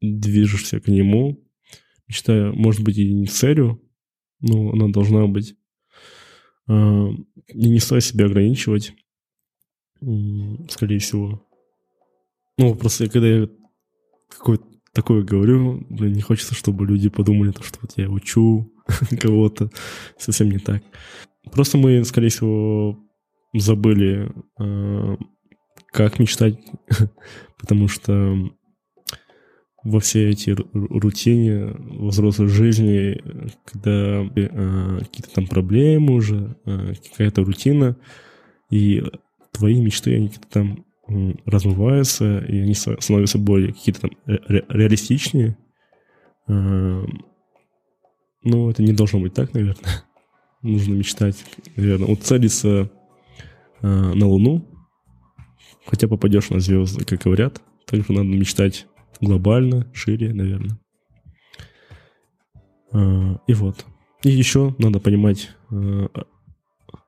движешься 0.01 0.81
к 0.81 0.89
нему. 0.89 1.45
Мечта 2.07 2.53
может 2.55 2.83
быть 2.83 2.97
и 2.97 3.13
не 3.13 3.27
целью, 3.27 3.83
но 4.41 4.71
она 4.71 4.89
должна 4.89 5.27
быть. 5.27 5.57
А, 6.69 7.09
и 7.49 7.69
не 7.71 7.81
стоит 7.81 8.05
себя 8.05 8.27
ограничивать, 8.27 8.95
скорее 10.69 10.99
всего. 10.99 11.47
Ну, 12.57 12.75
просто 12.75 13.09
когда 13.09 13.29
я 13.29 13.49
какое-то 14.29 14.65
такое 14.93 15.23
говорю, 15.23 15.87
блин, 15.91 16.13
не 16.13 16.23
хочется, 16.23 16.55
чтобы 16.55 16.87
люди 16.87 17.09
подумали, 17.09 17.53
что 17.61 17.79
вот 17.83 17.93
я 17.97 18.11
учу 18.11 18.73
кого-то. 19.21 19.71
Совсем 20.19 20.51
не 20.51 20.59
так. 20.59 20.83
Просто 21.53 21.79
мы, 21.79 22.05
скорее 22.05 22.29
всего, 22.29 22.99
забыли, 23.55 24.31
а, 24.59 25.17
как 25.91 26.19
мечтать, 26.19 26.59
потому 27.59 27.89
что 27.89 28.51
во 29.85 30.01
все 30.01 30.29
эти 30.31 30.57
рутине 30.73 31.75
взрослой 31.79 32.49
жизни, 32.49 33.23
когда 33.65 34.23
э, 34.35 34.99
какие-то 35.01 35.35
там 35.35 35.47
проблемы 35.47 36.15
уже, 36.15 36.57
э, 36.67 36.95
какая-то 37.11 37.45
рутина, 37.45 37.97
и 38.71 39.03
твои 39.53 39.81
мечты, 39.81 40.17
они 40.17 40.29
какие-то 40.29 40.49
там 40.49 40.85
э, 41.09 41.35
размываются, 41.47 42.41
и 42.41 42.59
они 42.61 42.75
становятся 42.75 43.39
более 43.39 43.73
какие-то 43.73 44.03
там 44.03 44.11
ре 44.27 44.65
реалистичнее. 44.69 45.57
Э, 46.49 47.05
ну, 48.43 48.71
это 48.71 48.83
не 48.83 48.93
должно 48.93 49.21
быть 49.21 49.35
так, 49.35 49.55
наверное. 49.55 50.05
Нужно 50.63 50.95
мечтать, 50.95 51.45
наверное, 51.77 52.09
уцелиться 52.09 52.91
э, 53.81 53.87
на 53.87 54.27
Луну, 54.27 54.78
хотя 55.89 56.07
попадешь 56.07 56.51
на 56.51 56.61
звезды, 56.61 57.05
как 57.05 57.23
говорят. 57.23 57.63
Также 57.87 58.13
надо 58.13 58.29
мечтать 58.29 58.87
глобально, 59.21 59.91
шире, 59.95 60.35
наверное. 60.35 60.79
А, 62.93 63.41
и 63.47 63.55
вот. 63.55 63.85
И 64.23 64.31
еще 64.31 64.75
надо 64.79 65.01
понимать 65.01 65.51
а, 65.71 66.09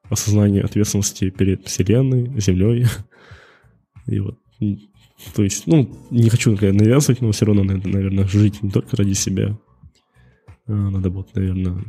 осознание 0.08 0.62
ответственности 0.62 1.30
перед 1.30 1.66
Вселенной, 1.66 2.40
Землей. 2.40 2.86
И 4.06 4.18
вот. 4.18 4.38
То 5.34 5.42
есть, 5.42 5.66
ну, 5.66 5.90
не 6.10 6.30
хочу 6.30 6.52
навязывать, 6.52 7.20
но 7.20 7.32
все 7.32 7.44
равно 7.44 7.62
надо, 7.62 7.86
наверное, 7.88 8.26
жить 8.26 8.62
не 8.62 8.70
только 8.70 8.96
ради 8.96 9.12
себя. 9.12 9.58
А, 10.66 10.72
надо 10.72 11.10
вот, 11.10 11.34
наверное, 11.34 11.84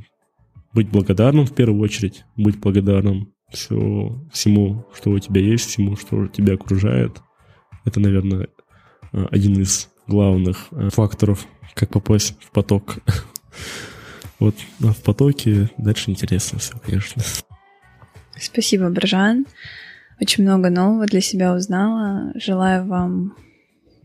быть 0.73 0.89
благодарным 0.89 1.45
в 1.45 1.55
первую 1.55 1.81
очередь, 1.81 2.25
быть 2.35 2.59
благодарным 2.59 3.33
все, 3.51 4.19
всему, 4.31 4.85
что 4.93 5.11
у 5.11 5.19
тебя 5.19 5.41
есть, 5.41 5.69
всему, 5.69 5.95
что 5.95 6.27
тебя 6.27 6.53
окружает. 6.55 7.21
Это, 7.85 7.99
наверное, 7.99 8.47
один 9.11 9.61
из 9.61 9.89
главных 10.07 10.67
э, 10.71 10.89
факторов, 10.89 11.45
как 11.73 11.89
попасть 11.89 12.35
в 12.41 12.51
поток. 12.51 12.97
Вот 14.39 14.55
а 14.83 14.91
в 14.91 15.03
потоке 15.03 15.69
дальше 15.77 16.09
интересно 16.09 16.57
все, 16.57 16.73
конечно. 16.83 17.21
Спасибо, 18.35 18.89
Бржан. 18.89 19.45
Очень 20.19 20.45
много 20.45 20.71
нового 20.71 21.05
для 21.05 21.21
себя 21.21 21.53
узнала. 21.53 22.31
Желаю 22.33 22.87
вам 22.87 23.35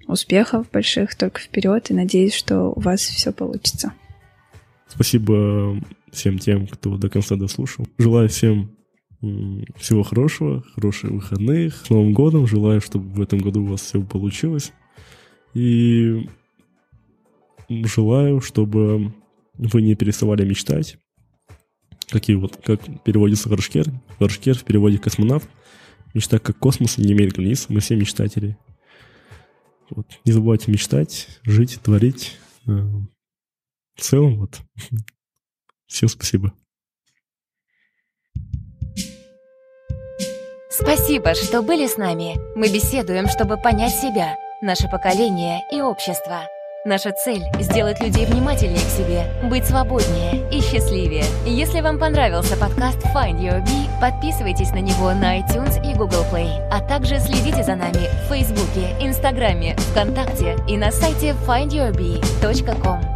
успехов 0.07 0.71
больших 0.71 1.15
только 1.15 1.41
вперед 1.41 1.91
и 1.91 1.95
надеюсь, 1.95 2.35
что 2.35 2.71
у 2.71 2.81
вас 2.81 3.01
все 3.01 3.33
получится. 3.33 3.95
Спасибо 4.89 5.81
всем 6.13 6.39
тем, 6.39 6.67
кто 6.67 6.99
до 6.99 7.09
конца 7.09 7.37
дослушал. 7.37 7.87
Желаю 7.97 8.29
всем 8.29 8.76
всего 9.77 10.03
хорошего, 10.03 10.63
хороших 10.75 11.11
выходных. 11.11 11.75
С 11.75 11.91
Новым 11.91 12.13
годом. 12.13 12.47
Желаю, 12.47 12.81
чтобы 12.81 13.09
в 13.11 13.21
этом 13.21 13.39
году 13.41 13.63
у 13.63 13.67
вас 13.67 13.83
все 13.83 14.03
получилось. 14.03 14.73
И 15.55 16.29
желаю, 17.69 18.41
чтобы 18.41 19.15
вы 19.55 19.83
не 19.83 19.95
переставали 19.95 20.45
мечтать. 20.45 20.99
Какие 22.09 22.37
вот, 22.37 22.57
как 22.65 22.81
переводится 23.03 23.49
горшкер. 23.49 23.87
Горшкер 24.21 24.57
в 24.57 24.65
переводе 24.65 24.99
космонавт. 24.99 25.49
Мечта 26.15 26.39
как 26.39 26.59
космос 26.59 26.99
не 26.99 27.13
имеет 27.13 27.35
границ. 27.35 27.67
Мы 27.69 27.81
все 27.81 27.97
мечтатели. 27.97 28.57
Вот. 29.91 30.07
Не 30.25 30.33
забывайте 30.33 30.71
мечтать, 30.71 31.29
жить, 31.45 31.79
творить. 31.83 32.39
Э, 32.67 32.71
в 33.95 34.01
целом, 34.01 34.39
вот. 34.39 34.61
Всем 35.87 36.09
спасибо. 36.09 36.53
Спасибо, 40.79 41.35
что 41.35 41.63
были 41.63 41.87
с 41.87 41.97
нами. 41.97 42.37
Мы 42.55 42.69
беседуем, 42.69 43.29
чтобы 43.29 43.57
понять 43.57 43.95
себя– 43.95 44.37
наше 44.61 44.89
поколение 44.89 45.63
и 45.73 45.81
общество. 45.81 46.41
Наша 46.85 47.13
цель– 47.13 47.43
сделать 47.61 47.99
людей 48.01 48.27
внимательнее 48.27 48.85
к 48.85 48.91
себе, 48.91 49.25
быть 49.49 49.65
свободнее 49.65 50.47
и 50.51 50.61
счастливее. 50.61 51.25
Если 51.47 51.81
вам 51.81 51.99
понравился 51.99 52.59
подкаст 52.59 52.99
Find 53.15 53.41
Your 53.41 53.65
Bee, 53.65 53.89
подписывайтесь 54.03 54.71
на 54.73 54.81
него 54.81 55.13
на 55.13 55.39
iTunes 55.39 55.83
и 55.83 55.97
Google 55.97 56.27
Play, 56.31 56.51
а 56.71 56.83
также 56.87 57.21
следите 57.21 57.63
за 57.63 57.75
нами 57.75 58.11
в 58.25 58.29
Фейсбуке, 58.29 58.95
Инстаграме, 59.01 59.77
ВКонтакте 59.77 60.59
и 60.69 60.77
на 60.77 60.93
сайте 60.93 61.35
findyourbee.com. 61.47 63.16